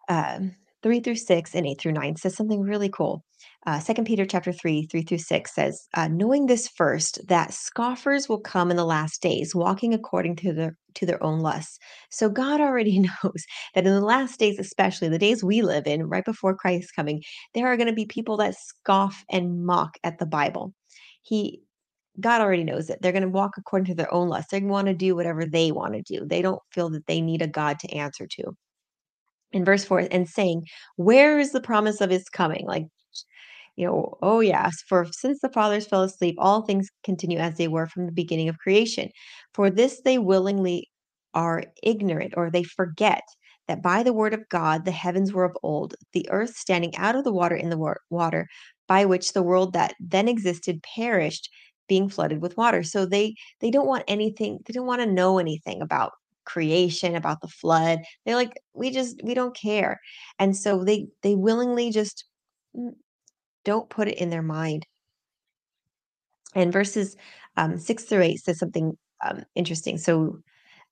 [0.08, 3.24] um, 3 through 6 and 8 through 9 says something really cool.
[3.66, 8.30] Uh, 2 Peter chapter 3, 3 through 6 says, uh, knowing this first, that scoffers
[8.30, 11.78] will come in the last days, walking according to their to their own lusts.
[12.10, 16.08] So God already knows that in the last days, especially the days we live in,
[16.08, 17.22] right before Christ's coming,
[17.54, 20.74] there are going to be people that scoff and mock at the Bible.
[21.22, 21.62] He
[22.20, 23.00] God already knows it.
[23.02, 24.52] They're going to walk according to their own lusts.
[24.52, 26.26] They want to do whatever they want to do.
[26.26, 28.56] They don't feel that they need a God to answer to
[29.52, 32.66] in verse 4 and saying, Where is the promise of his coming?
[32.66, 32.86] Like,
[33.76, 37.68] you know, oh, yes, for since the fathers fell asleep, all things continue as they
[37.68, 39.10] were from the beginning of creation.
[39.54, 40.90] For this they willingly
[41.34, 43.24] are ignorant or they forget
[43.68, 47.16] that by the word of God the heavens were of old, the earth standing out
[47.16, 48.48] of the water in the wa- water,
[48.88, 51.50] by which the world that then existed perished,
[51.88, 52.84] being flooded with water.
[52.84, 56.12] So they they don't want anything, they don't want to know anything about
[56.52, 58.00] creation, about the flood.
[58.26, 60.00] They're like, we just we don't care.
[60.40, 62.26] And so they they willingly just
[62.76, 62.92] mm,
[63.64, 64.86] don't put it in their mind.
[66.56, 67.16] And verses
[67.58, 69.98] um, six through eight says something um, interesting.
[69.98, 70.40] So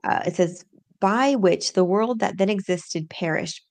[0.03, 0.63] uh, it says,
[0.99, 3.63] by which the world that then existed perished,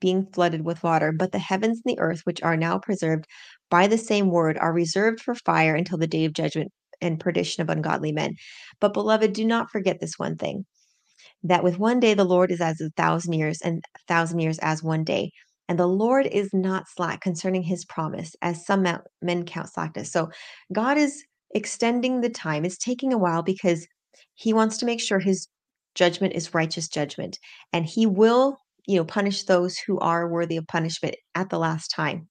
[0.00, 3.24] being flooded with water, but the heavens and the earth, which are now preserved
[3.70, 6.70] by the same word, are reserved for fire until the day of judgment
[7.00, 8.34] and perdition of ungodly men.
[8.80, 10.64] But beloved, do not forget this one thing
[11.44, 14.58] that with one day the Lord is as a thousand years, and a thousand years
[14.60, 15.30] as one day.
[15.68, 18.82] And the Lord is not slack concerning his promise, as some
[19.22, 20.12] men count slackness.
[20.12, 20.30] So
[20.72, 21.24] God is
[21.54, 22.64] extending the time.
[22.64, 23.86] It's taking a while because
[24.34, 25.48] he wants to make sure his
[25.94, 27.38] judgment is righteous judgment.
[27.72, 31.88] And he will, you know, punish those who are worthy of punishment at the last
[31.88, 32.28] time.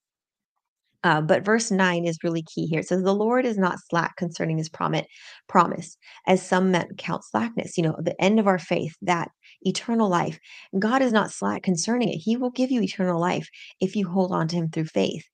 [1.04, 2.80] Uh, but verse 9 is really key here.
[2.80, 5.96] It says, The Lord is not slack concerning his promise,
[6.26, 7.76] as some men count slackness.
[7.76, 9.30] You know, the end of our faith, that
[9.62, 10.38] eternal life.
[10.78, 12.18] God is not slack concerning it.
[12.18, 13.48] He will give you eternal life
[13.80, 15.24] if you hold on to him through faith.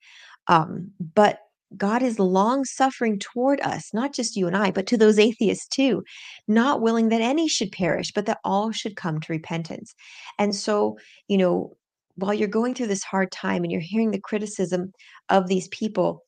[0.46, 1.40] Um, but
[1.76, 5.68] God is long suffering toward us, not just you and I, but to those atheists
[5.68, 6.02] too,
[6.46, 9.94] not willing that any should perish, but that all should come to repentance.
[10.38, 10.96] And so,
[11.28, 11.76] you know,
[12.18, 14.92] while you're going through this hard time and you're hearing the criticism
[15.28, 16.24] of these people,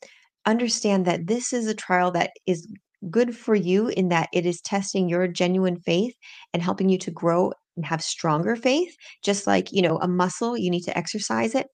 [0.46, 2.68] understand that this is a trial that is
[3.10, 6.14] good for you in that it is testing your genuine faith
[6.54, 8.94] and helping you to grow and have stronger faith.
[9.24, 11.66] Just like, you know, a muscle, you need to exercise it.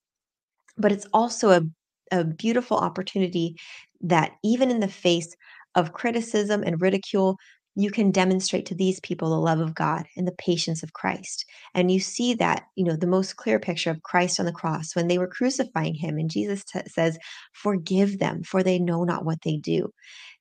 [0.79, 1.63] But it's also a,
[2.11, 3.57] a beautiful opportunity
[4.01, 5.35] that even in the face
[5.75, 7.37] of criticism and ridicule,
[7.77, 11.45] you can demonstrate to these people the love of God and the patience of Christ.
[11.75, 14.97] And you see that, you know, the most clear picture of Christ on the cross
[14.97, 16.19] when they were crucifying him.
[16.19, 17.19] And Jesus t- says,
[17.53, 19.91] Forgive them, for they know not what they do.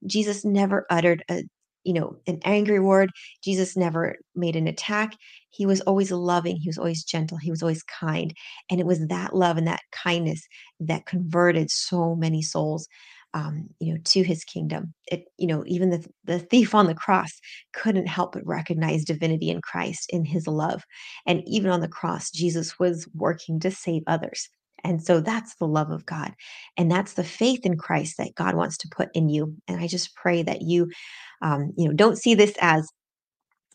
[0.08, 1.44] Jesus never uttered a
[1.84, 3.12] you know an angry word
[3.44, 5.14] jesus never made an attack
[5.56, 8.34] he was always loving, he was always gentle, he was always kind.
[8.70, 10.46] And it was that love and that kindness
[10.82, 12.88] that converted so many souls
[13.36, 14.94] um, you know, to his kingdom.
[15.12, 17.34] It, you know, even the the thief on the cross
[17.74, 20.84] couldn't help but recognize divinity in Christ in his love.
[21.28, 24.50] And even on the cross, Jesus was working to save others.
[24.86, 26.32] And so that's the love of God.
[26.78, 29.56] And that's the faith in Christ that God wants to put in you.
[29.68, 30.90] And I just pray that you,
[31.42, 32.88] um, you know, don't see this as,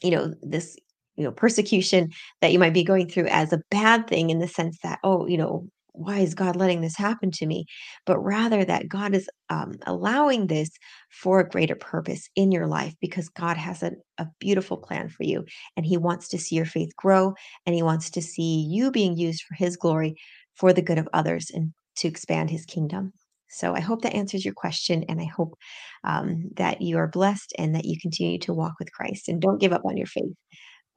[0.02, 0.76] you know, this,
[1.16, 4.48] you know, persecution that you might be going through as a bad thing in the
[4.48, 5.68] sense that, oh, you know,
[6.00, 7.66] why is God letting this happen to me?
[8.06, 10.70] But rather that God is um, allowing this
[11.10, 15.24] for a greater purpose in your life because God has a, a beautiful plan for
[15.24, 15.44] you
[15.76, 17.34] and He wants to see your faith grow
[17.66, 20.14] and He wants to see you being used for His glory
[20.54, 23.12] for the good of others and to expand His kingdom.
[23.50, 25.56] So I hope that answers your question, and I hope
[26.04, 29.60] um, that you are blessed and that you continue to walk with Christ and don't
[29.60, 30.32] give up on your faith,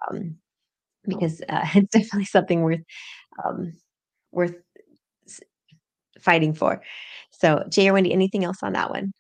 [0.10, 0.36] um,
[1.06, 2.82] because uh, it's definitely something worth
[3.44, 3.74] um,
[4.32, 4.56] worth
[6.24, 6.82] fighting for.
[7.32, 9.14] So, Jay or Wendy, anything else on that one?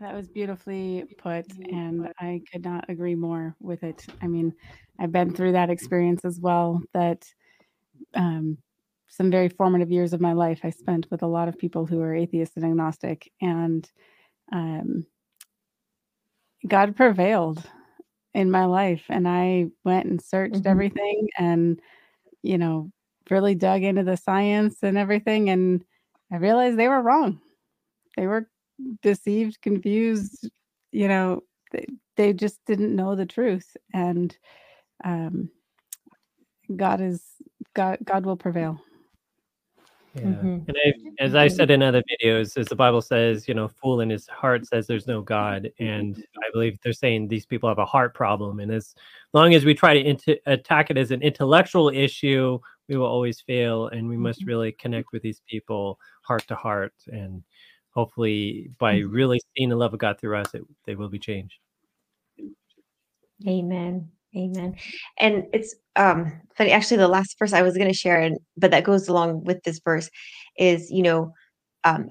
[0.00, 4.06] That was beautifully put, and I could not agree more with it.
[4.22, 4.54] I mean,
[5.00, 6.80] I've been through that experience as well.
[6.94, 7.24] That
[8.14, 8.58] um,
[9.08, 12.00] some very formative years of my life I spent with a lot of people who
[12.00, 13.90] are atheist and agnostic, and
[14.52, 15.04] um,
[16.66, 17.62] God prevailed
[18.34, 19.04] in my life.
[19.08, 20.68] And I went and searched mm-hmm.
[20.68, 21.80] everything, and
[22.42, 22.92] you know,
[23.30, 25.84] really dug into the science and everything, and
[26.30, 27.40] I realized they were wrong.
[28.16, 28.48] They were
[29.02, 30.48] deceived, confused,
[30.92, 33.76] you know, they, they just didn't know the truth.
[33.92, 34.36] And
[35.04, 35.50] um,
[36.74, 37.22] God is
[37.74, 38.80] God God will prevail.
[40.14, 40.22] Yeah.
[40.22, 40.58] Mm-hmm.
[40.68, 44.00] And I, as I said in other videos, as the Bible says, you know, fool
[44.00, 45.70] in his heart says there's no God.
[45.78, 48.58] And I believe they're saying these people have a heart problem.
[48.58, 48.94] And as
[49.32, 52.58] long as we try to int- attack it as an intellectual issue,
[52.88, 53.88] we will always fail.
[53.88, 54.48] And we must mm-hmm.
[54.48, 56.94] really connect with these people heart to heart.
[57.08, 57.42] And
[57.90, 59.10] hopefully, by mm-hmm.
[59.10, 61.58] really seeing the love of God through us, it, they will be changed.
[63.46, 64.10] Amen.
[64.36, 64.76] Amen.
[65.18, 68.70] And it's um funny actually the last verse I was going to share and but
[68.70, 70.10] that goes along with this verse
[70.58, 71.32] is you know
[71.84, 72.08] um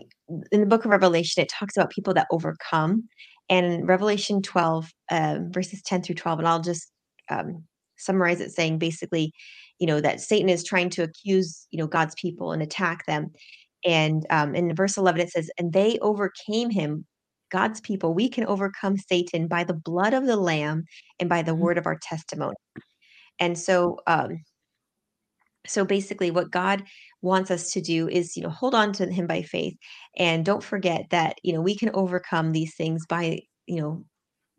[0.52, 3.08] in the book of Revelation it talks about people that overcome
[3.50, 6.92] and Revelation 12 uh, verses 10 through 12 and I'll just
[7.30, 7.64] um
[7.98, 9.32] summarize it saying basically
[9.80, 13.32] you know that Satan is trying to accuse you know God's people and attack them
[13.86, 17.06] and um, in verse 11, it says, And they overcame him,
[17.50, 18.14] God's people.
[18.14, 20.84] We can overcome Satan by the blood of the Lamb
[21.20, 21.62] and by the mm-hmm.
[21.62, 22.56] word of our testimony.
[23.40, 24.44] And so, um,
[25.66, 26.84] so basically, what God
[27.22, 29.76] wants us to do is, you know, hold on to Him by faith,
[30.18, 34.06] and don't forget that, you know, we can overcome these things by, you know,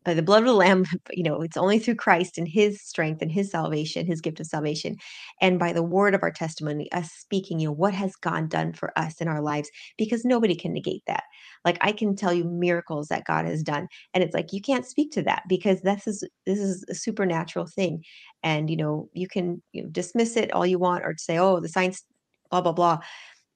[0.05, 3.23] by the blood of the lamb you know it's only through christ and his strength
[3.23, 4.97] and his salvation his gift of salvation
[5.41, 8.73] and by the word of our testimony us speaking you know what has god done
[8.73, 11.25] for us in our lives because nobody can negate that.
[11.65, 14.87] Like i can tell you miracles that god has done and it's like you can't
[14.87, 18.03] speak to that because this is this is a supernatural thing.
[18.43, 21.61] And you know you can you know, dismiss it all you want or say oh
[21.61, 22.05] the science
[22.51, 23.01] blah blah blah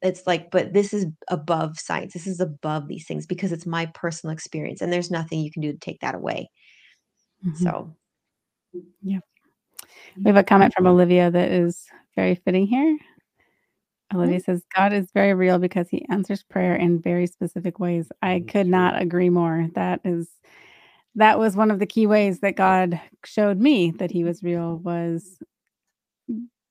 [0.03, 3.86] it's like but this is above science this is above these things because it's my
[3.94, 6.50] personal experience and there's nothing you can do to take that away.
[7.46, 7.62] Mm-hmm.
[7.62, 7.94] so
[9.03, 9.18] yeah.
[10.16, 11.84] We have a comment from olivia that is
[12.16, 12.98] very fitting here.
[14.14, 14.53] Olivia mm-hmm.
[14.53, 18.11] says god is very real because he answers prayer in very specific ways.
[18.20, 19.68] I could not agree more.
[19.74, 20.28] That is
[21.14, 24.76] that was one of the key ways that god showed me that he was real
[24.78, 25.38] was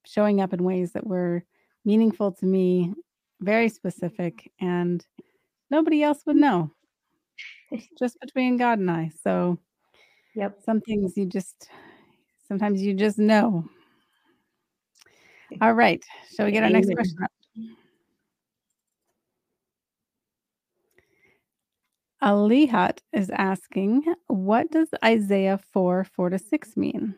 [0.06, 1.44] showing up in ways that were
[1.86, 2.94] meaningful to me
[3.42, 5.06] very specific, and
[5.70, 6.72] nobody else would know.
[7.72, 9.12] It's just between God and I.
[9.24, 9.58] So,
[10.36, 10.60] yep.
[10.64, 11.70] Some things you just
[12.48, 13.66] sometimes you just know.
[15.62, 16.04] All right.
[16.34, 17.28] Shall we get our next question?
[22.24, 27.16] Alihat is asking, what does Isaiah 4 4 to 6 mean?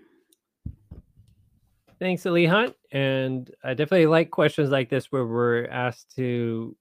[2.04, 2.76] Thanks, Ali Hunt.
[2.92, 6.76] And I definitely like questions like this where we're asked to,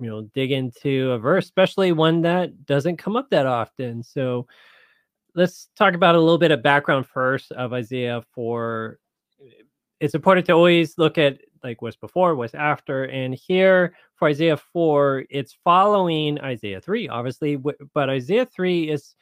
[0.00, 4.02] you know, dig into a verse, especially one that doesn't come up that often.
[4.02, 4.48] So
[5.36, 8.98] let's talk about a little bit of background first of Isaiah 4.
[10.00, 13.04] It's important to always look at like what's before, what's after.
[13.04, 19.14] And here for Isaiah 4, it's following Isaiah 3, obviously, but Isaiah 3 is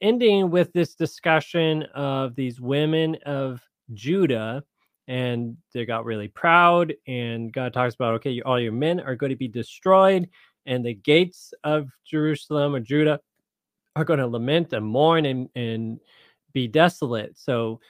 [0.00, 3.60] ending with this discussion of these women of
[3.92, 4.64] Judah
[5.06, 6.94] and they got really proud.
[7.06, 10.28] And God talks about, okay, all your men are going to be destroyed,
[10.66, 13.20] and the gates of Jerusalem or Judah
[13.96, 16.00] are going to lament and mourn and, and
[16.52, 17.38] be desolate.
[17.38, 17.80] So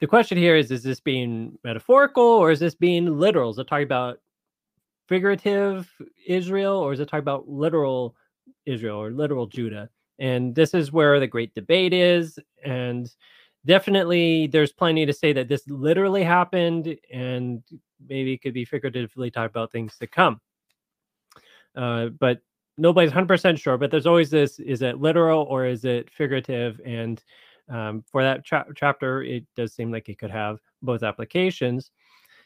[0.00, 3.50] the question here is: Is this being metaphorical or is this being literal?
[3.50, 4.18] Is it talking about
[5.08, 5.90] figurative
[6.26, 8.14] Israel or is it talking about literal
[8.66, 9.90] Israel or literal Judah?
[10.20, 12.38] And this is where the great debate is.
[12.64, 13.12] And
[13.66, 17.62] definitely there's plenty to say that this literally happened and
[18.08, 20.40] maybe it could be figuratively talk about things to come.
[21.76, 22.40] Uh, but
[22.78, 26.80] nobody's 100% sure, but there's always this is it literal or is it figurative?
[26.84, 27.22] And
[27.68, 31.90] um, for that cha- chapter, it does seem like it could have both applications.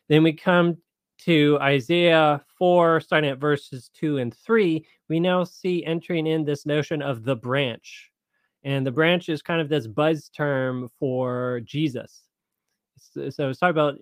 [0.09, 0.77] Then we come
[1.19, 6.67] to Isaiah 4, starting at verses 2 and 3, we now see entering in this
[6.67, 8.11] notion of the branch.
[8.65, 12.23] And the branch is kind of this buzz term for Jesus.
[12.99, 13.99] So, so it's talking about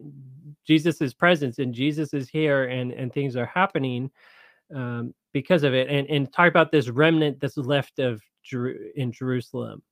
[0.66, 4.10] Jesus's presence, and Jesus is here, and, and things are happening
[4.74, 5.88] um, because of it.
[5.88, 9.82] And, and talk about this remnant that's left of Jer- in Jerusalem.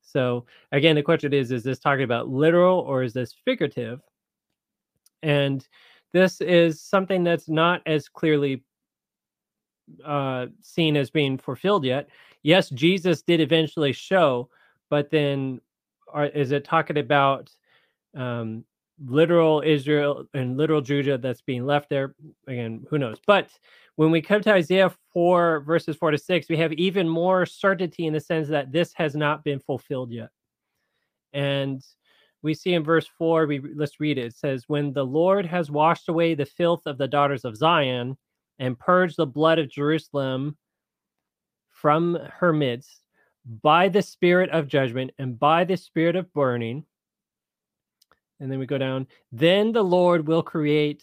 [0.00, 4.00] So again, the question is: Is this talking about literal or is this figurative?
[5.22, 5.66] And
[6.12, 8.62] this is something that's not as clearly
[10.04, 12.08] uh, seen as being fulfilled yet.
[12.42, 14.48] Yes, Jesus did eventually show,
[14.90, 15.60] but then
[16.12, 17.50] are, is it talking about
[18.16, 18.64] um,
[19.04, 22.14] literal Israel and literal Judah that's being left there?
[22.46, 23.18] Again, who knows?
[23.26, 23.50] But
[23.96, 28.06] when we come to Isaiah 4, verses 4 to 6, we have even more certainty
[28.06, 30.30] in the sense that this has not been fulfilled yet.
[31.32, 31.82] And
[32.42, 35.70] we see in verse 4 we let's read it it says when the lord has
[35.70, 38.16] washed away the filth of the daughters of zion
[38.58, 40.56] and purged the blood of jerusalem
[41.80, 43.02] from her midst
[43.62, 46.84] by the spirit of judgment and by the spirit of burning
[48.40, 51.02] and then we go down then the lord will create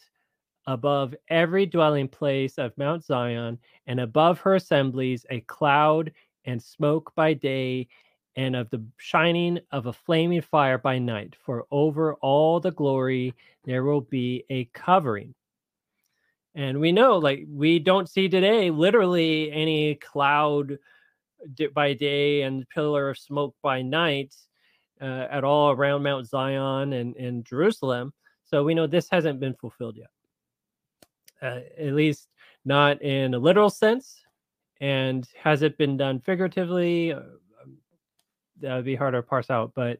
[0.67, 3.57] above every dwelling place of mount zion
[3.87, 6.11] and above her assemblies a cloud
[6.45, 7.87] and smoke by day
[8.35, 11.35] and of the shining of a flaming fire by night.
[11.39, 15.33] For over all the glory there will be a covering.
[16.55, 20.77] And we know, like, we don't see today literally any cloud
[21.73, 24.33] by day and pillar of smoke by night
[25.01, 28.13] uh, at all around Mount Zion and, and Jerusalem.
[28.45, 30.09] So we know this hasn't been fulfilled yet,
[31.41, 32.29] uh, at least
[32.63, 34.23] not in a literal sense.
[34.79, 37.11] And has it been done figuratively?
[37.11, 37.21] Uh,
[38.61, 39.73] that would be harder to parse out.
[39.75, 39.99] But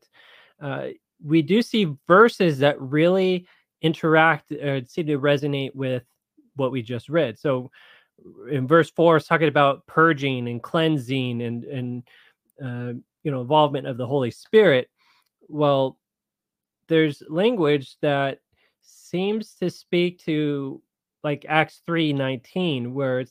[0.62, 0.88] uh,
[1.22, 3.46] we do see verses that really
[3.82, 6.04] interact or seem to resonate with
[6.56, 7.38] what we just read.
[7.40, 7.72] So
[8.50, 12.04] in verse four, it's talking about purging and cleansing and and
[12.64, 14.90] uh, you know involvement of the Holy Spirit.
[15.48, 15.98] Well,
[16.88, 18.40] there's language that
[18.82, 20.82] seems to speak to
[21.24, 23.26] like Acts three nineteen, where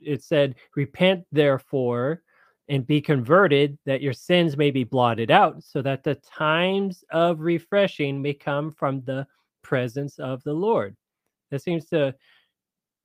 [0.00, 2.22] it said, "Repent therefore."
[2.68, 7.40] and be converted that your sins may be blotted out so that the times of
[7.40, 9.26] refreshing may come from the
[9.62, 10.96] presence of the lord
[11.50, 12.14] that seems to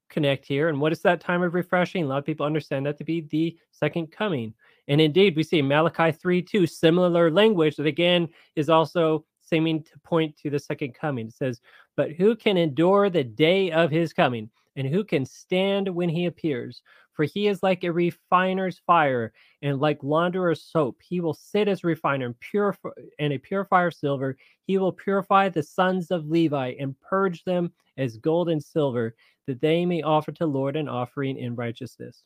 [0.09, 2.03] connect here and what is that time of refreshing?
[2.03, 4.53] A lot of people understand that to be the second coming.
[4.87, 9.99] And indeed we see malachi 3 2 similar language that again is also seeming to
[10.03, 11.27] point to the second coming.
[11.27, 11.61] It says
[11.95, 14.49] but who can endure the day of his coming?
[14.75, 16.83] And who can stand when he appears?
[17.13, 19.33] For he is like a refiner's fire
[19.63, 21.01] and like launderer's soap.
[21.01, 24.37] He will sit as refiner and purify and a purifier of silver.
[24.67, 29.15] He will purify the sons of Levi and purge them as gold and silver,
[29.47, 32.23] that they may offer to Lord an offering in righteousness.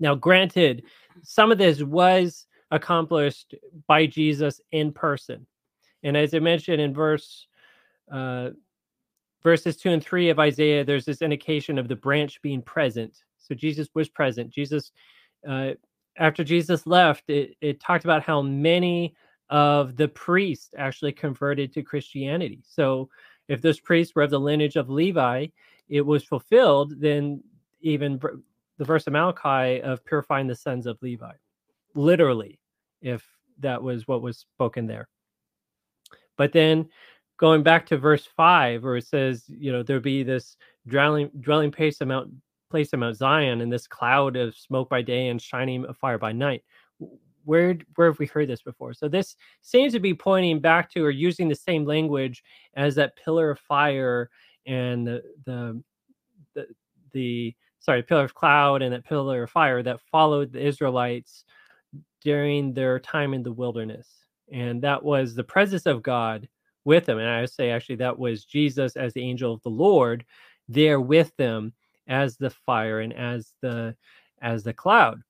[0.00, 0.84] Now, granted,
[1.22, 3.54] some of this was accomplished
[3.86, 5.46] by Jesus in person.
[6.02, 7.46] And as I mentioned in verse
[8.10, 8.50] uh,
[9.42, 13.18] verses two and three of Isaiah, there's this indication of the branch being present.
[13.38, 14.50] So Jesus was present.
[14.50, 14.92] Jesus,
[15.48, 15.72] uh,
[16.18, 19.14] after Jesus left, it, it talked about how many
[19.50, 22.62] of the priests actually converted to Christianity.
[22.66, 23.08] So
[23.48, 25.48] if those priests were of the lineage of Levi,
[25.92, 27.44] it was fulfilled, then
[27.82, 28.18] even
[28.78, 31.34] the verse of Malachi of purifying the sons of Levi,
[31.94, 32.58] literally,
[33.02, 33.28] if
[33.58, 35.06] that was what was spoken there.
[36.38, 36.88] But then
[37.36, 40.56] going back to verse five, where it says, you know, there'll be this
[40.88, 42.32] dwelling dwelling place amount
[42.70, 46.16] place in Mount Zion in this cloud of smoke by day and shining of fire
[46.16, 46.64] by night.
[47.44, 48.94] Where where have we heard this before?
[48.94, 52.42] So this seems to be pointing back to or using the same language
[52.76, 54.30] as that pillar of fire
[54.66, 55.82] and the the
[56.54, 56.66] the,
[57.12, 61.44] the sorry pillar of cloud and that pillar of fire that followed the Israelites
[62.22, 64.08] during their time in the wilderness.
[64.52, 66.48] And that was the presence of God
[66.84, 67.18] with them.
[67.18, 70.24] And I would say actually that was Jesus as the angel of the Lord
[70.68, 71.72] there with them
[72.08, 73.96] as the fire and as the
[74.40, 75.22] as the cloud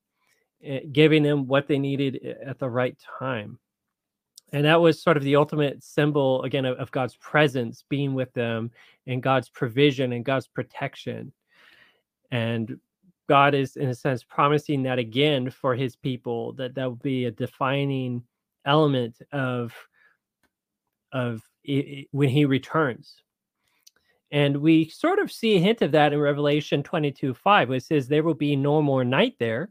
[0.64, 3.59] eh, giving them what they needed eh, at the right time
[4.53, 8.32] and that was sort of the ultimate symbol again of, of god's presence being with
[8.34, 8.70] them
[9.07, 11.32] and god's provision and god's protection.
[12.30, 12.78] And
[13.28, 17.24] god is in a sense promising that again for his people that that will be
[17.24, 18.22] a defining
[18.64, 19.72] element of
[21.12, 23.16] of it, when he returns.
[24.30, 28.07] And we sort of see a hint of that in revelation 22 5 which says
[28.07, 29.70] there will be no more night there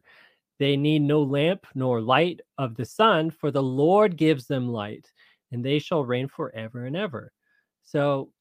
[0.61, 5.11] they need no lamp nor light of the sun, for the Lord gives them light,
[5.51, 7.31] and they shall reign forever and ever.
[7.83, 8.31] So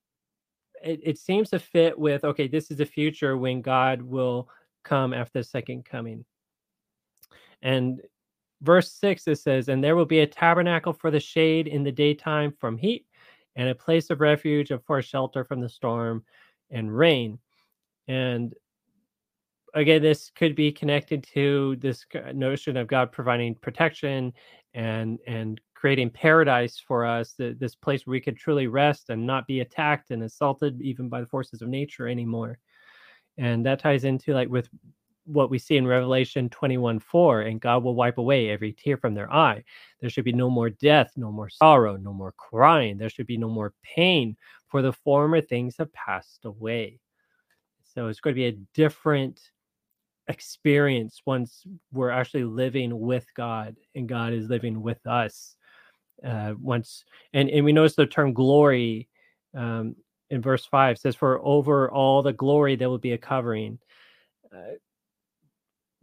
[0.84, 4.50] it, it seems to fit with okay, this is the future when God will
[4.84, 6.26] come after the second coming.
[7.62, 8.02] And
[8.60, 11.90] verse 6 it says, And there will be a tabernacle for the shade in the
[11.90, 13.06] daytime from heat,
[13.56, 16.22] and a place of refuge and for shelter from the storm
[16.70, 17.38] and rain.
[18.08, 18.52] And
[19.74, 24.32] again, this could be connected to this uh, notion of God providing protection
[24.74, 29.46] and and creating paradise for us, this place where we could truly rest and not
[29.46, 32.58] be attacked and assaulted even by the forces of nature anymore.
[33.38, 34.68] And that ties into like with
[35.24, 39.14] what we see in Revelation 21 4, and God will wipe away every tear from
[39.14, 39.64] their eye.
[40.00, 42.98] There should be no more death, no more sorrow, no more crying.
[42.98, 44.36] There should be no more pain,
[44.68, 47.00] for the former things have passed away.
[47.84, 49.40] So it's going to be a different
[50.30, 55.56] experience once we're actually living with God and God is living with us.
[56.24, 59.08] Uh, once and and we notice the term glory
[59.54, 59.96] um,
[60.30, 63.78] in verse five says, "For over all the glory there will be a covering."
[64.54, 64.76] Uh,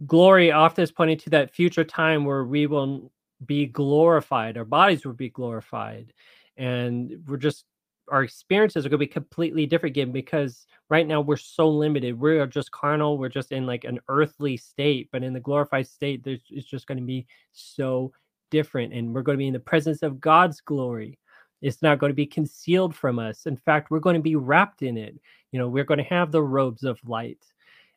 [0.05, 3.11] glory often is pointing to that future time where we will
[3.45, 6.13] be glorified, our bodies will be glorified,
[6.55, 7.65] and we're just
[8.09, 12.19] our experiences are going to be completely different again because right now we're so limited.
[12.19, 13.17] We are just carnal.
[13.17, 16.87] We're just in like an earthly state, but in the glorified state, there's it's just
[16.87, 18.11] going to be so
[18.49, 21.17] different, and we're going to be in the presence of God's glory.
[21.61, 23.45] It's not going to be concealed from us.
[23.45, 25.19] In fact, we're going to be wrapped in it.
[25.51, 27.43] You know, we're going to have the robes of light,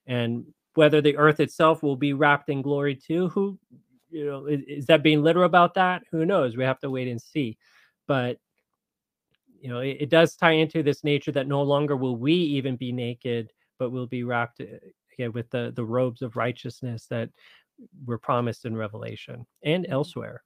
[0.06, 0.44] and
[0.74, 3.58] whether the earth itself will be wrapped in glory too, who,
[4.10, 6.02] you know, is, is that being literal about that?
[6.10, 6.56] Who knows?
[6.56, 7.58] We have to wait and see.
[8.06, 8.38] But
[9.60, 12.76] you know it, it, does tie into this nature that no longer will we even
[12.76, 14.78] be naked but will be wrapped eh,
[15.12, 17.28] again with the the robes of righteousness that
[18.04, 19.92] were promised in revelation and mm-hmm.
[19.92, 20.42] elsewhere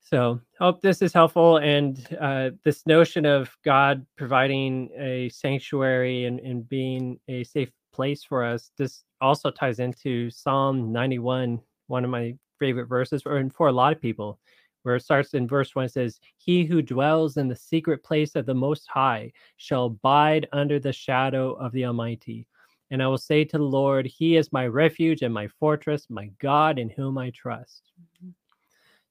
[0.00, 6.40] so hope this is helpful and uh, this notion of god providing a sanctuary and,
[6.40, 12.10] and being a safe place for us this also ties into psalm 91 one of
[12.10, 14.38] my favorite verses for, and for a lot of people
[14.84, 18.36] where it starts in verse 1 it says he who dwells in the secret place
[18.36, 22.46] of the most high shall abide under the shadow of the almighty.
[22.90, 26.30] And i will say to the lord he is my refuge and my fortress my
[26.38, 27.90] god in whom i trust.
[28.00, 28.30] Mm-hmm.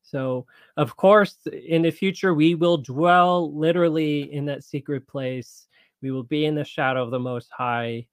[0.03, 0.45] so
[0.78, 5.67] of course in the future we will dwell literally in that secret place.
[6.01, 8.07] We will be in the shadow of the most high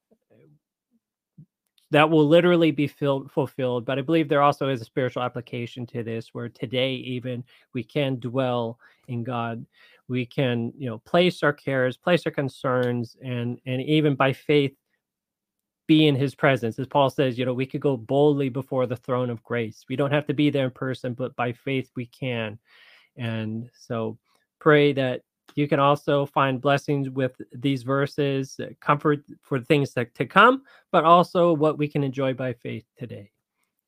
[1.91, 3.85] that will literally be filled, fulfilled.
[3.85, 7.83] But I believe there also is a spiritual application to this, where today even we
[7.83, 9.65] can dwell in God.
[10.07, 14.75] We can, you know, place our cares, place our concerns, and and even by faith
[15.87, 16.79] be in His presence.
[16.79, 19.85] As Paul says, you know, we could go boldly before the throne of grace.
[19.89, 22.57] We don't have to be there in person, but by faith we can.
[23.17, 24.17] And so
[24.59, 25.21] pray that
[25.55, 30.63] you can also find blessings with these verses, uh, comfort for things to, to come,
[30.91, 33.31] but also what we can enjoy by faith today.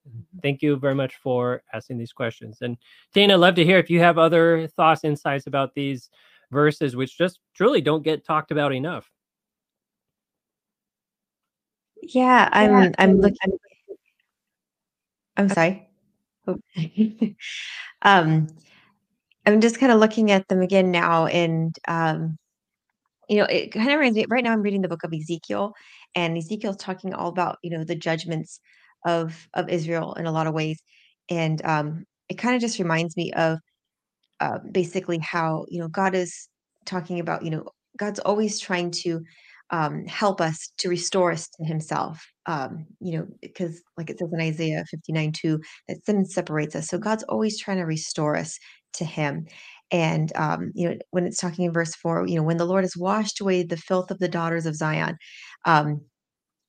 [0.07, 0.39] Mm-hmm.
[0.41, 2.59] Thank you very much for asking these questions.
[2.61, 2.77] And
[3.13, 6.09] Dana, I'd love to hear if you have other thoughts, insights about these
[6.51, 9.09] verses, which just truly don't get talked about enough.
[12.01, 12.91] Yeah, I'm yeah.
[12.97, 13.57] I'm looking
[15.37, 15.89] I'm sorry.
[16.47, 16.57] Oh.
[18.01, 18.47] um
[19.45, 22.37] I'm just kind of looking at them again now, and um,
[23.29, 24.25] you know, it kind of reminds me.
[24.29, 25.73] Right now, I'm reading the book of Ezekiel,
[26.15, 28.59] and Ezekiel's talking all about you know the judgments
[29.05, 30.81] of of Israel in a lot of ways,
[31.29, 33.59] and um, it kind of just reminds me of
[34.39, 36.47] uh, basically how you know God is
[36.85, 37.65] talking about you know
[37.97, 39.21] God's always trying to
[39.71, 42.25] um, help us to restore us to Himself.
[42.45, 46.87] Um, you know, because like it says in Isaiah 59 2, that sin separates us.
[46.87, 48.57] So God's always trying to restore us
[48.95, 49.47] to him.
[49.91, 52.83] And um, you know, when it's talking in verse four, you know, when the Lord
[52.83, 55.17] has washed away the filth of the daughters of Zion,
[55.65, 56.01] um,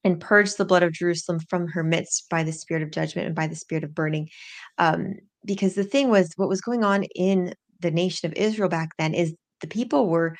[0.04, 3.34] and purged the blood of Jerusalem from her midst by the spirit of judgment and
[3.34, 4.28] by the spirit of burning.
[4.76, 5.14] Um,
[5.46, 9.14] because the thing was, what was going on in the nation of Israel back then
[9.14, 10.36] is the people were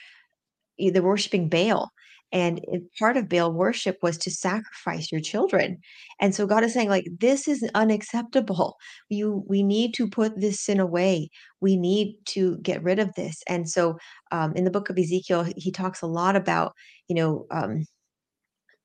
[0.78, 1.90] they were worshiping Baal
[2.34, 5.78] and it, part of baal worship was to sacrifice your children.
[6.20, 8.76] And so god is saying like this is unacceptable.
[9.08, 11.30] You we need to put this sin away.
[11.60, 13.42] We need to get rid of this.
[13.46, 13.96] And so
[14.32, 16.74] um, in the book of ezekiel he talks a lot about
[17.08, 17.86] you know um,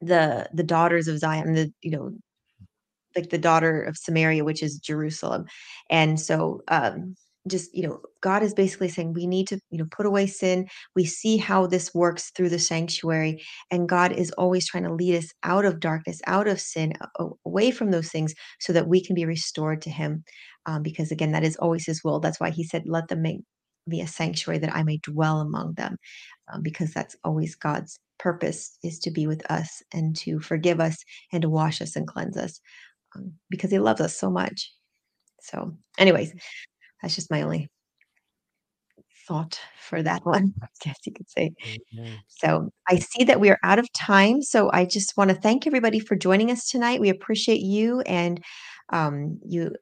[0.01, 2.13] the the daughters of zion the you know
[3.15, 5.45] like the daughter of Samaria, which is Jerusalem.
[5.89, 7.15] And so um
[7.49, 10.67] just you know god is basically saying we need to you know put away sin.
[10.95, 15.15] We see how this works through the sanctuary and god is always trying to lead
[15.15, 16.93] us out of darkness out of sin
[17.45, 20.23] away from those things so that we can be restored to him.
[20.65, 22.19] Um, because again that is always his will.
[22.19, 23.39] That's why he said let them make
[23.87, 25.97] me a sanctuary that i may dwell among them
[26.53, 30.97] um, because that's always god's purpose is to be with us and to forgive us
[31.31, 32.59] and to wash us and cleanse us
[33.15, 34.71] um, because he loves us so much.
[35.41, 36.33] So, anyways,
[37.01, 37.69] that's just my only
[39.27, 41.53] thought for that one, I guess you could say.
[42.27, 44.41] So, I see that we are out of time.
[44.41, 47.01] So, I just want to thank everybody for joining us tonight.
[47.01, 48.43] We appreciate you and
[48.91, 49.75] um, you.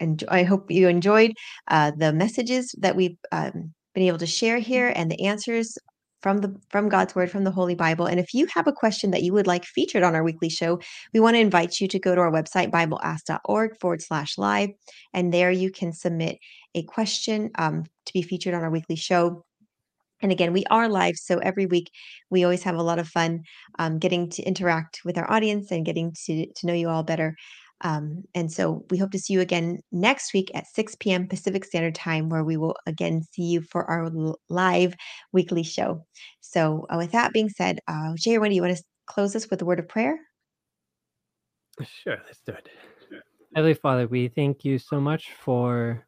[0.00, 1.32] And I hope you enjoyed
[1.68, 5.76] uh, the messages that we've um, been able to share here and the answers
[6.22, 8.06] from the from God's word from the Holy Bible.
[8.06, 10.80] And if you have a question that you would like featured on our weekly show,
[11.12, 14.70] we want to invite you to go to our website, bibleask.org forward slash live.
[15.12, 16.38] And there you can submit
[16.74, 19.44] a question um, to be featured on our weekly show.
[20.22, 21.16] And again, we are live.
[21.16, 21.90] So every week
[22.30, 23.42] we always have a lot of fun
[23.80, 27.34] um, getting to interact with our audience and getting to, to know you all better.
[27.82, 31.26] Um, and so we hope to see you again next week at 6 p.m.
[31.26, 34.10] Pacific Standard Time, where we will again see you for our
[34.48, 34.94] live
[35.32, 36.04] weekly show.
[36.40, 39.50] So, uh, with that being said, uh, Jay, when do you want to close us
[39.50, 40.18] with a word of prayer?
[41.82, 42.68] Sure, let's do it.
[43.54, 46.06] Heavenly Father, we thank you so much for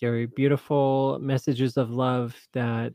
[0.00, 2.92] your beautiful messages of love that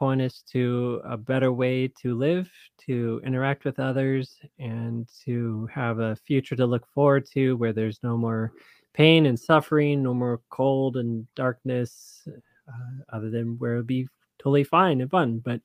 [0.00, 2.50] point us to a better way to live,
[2.86, 8.02] to interact with others, and to have a future to look forward to where there's
[8.02, 8.50] no more
[8.94, 12.26] pain and suffering, no more cold and darkness,
[12.66, 15.38] uh, other than where it'll be totally fine and fun.
[15.38, 15.60] But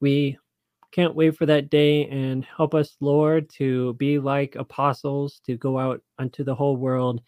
[0.00, 0.36] we
[0.92, 5.78] can't wait for that day and help us, Lord, to be like apostles, to go
[5.78, 7.22] out unto the whole world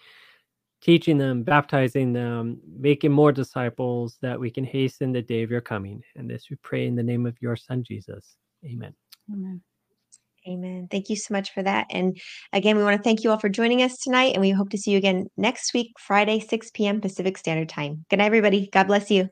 [0.81, 5.61] teaching them, baptizing them, making more disciples that we can hasten the day of your
[5.61, 6.03] coming.
[6.17, 8.37] And this we pray in the name of your son, Jesus.
[8.65, 8.95] Amen.
[9.33, 9.63] Amen.
[10.49, 10.89] Amen.
[10.91, 11.87] Thank you so much for that.
[11.91, 12.19] And
[12.53, 14.33] again, we want to thank you all for joining us tonight.
[14.33, 17.01] And we hope to see you again next week, Friday, 6 p.m.
[17.01, 18.07] Pacific Standard Time.
[18.09, 18.69] Good night, everybody.
[18.73, 19.29] God bless you.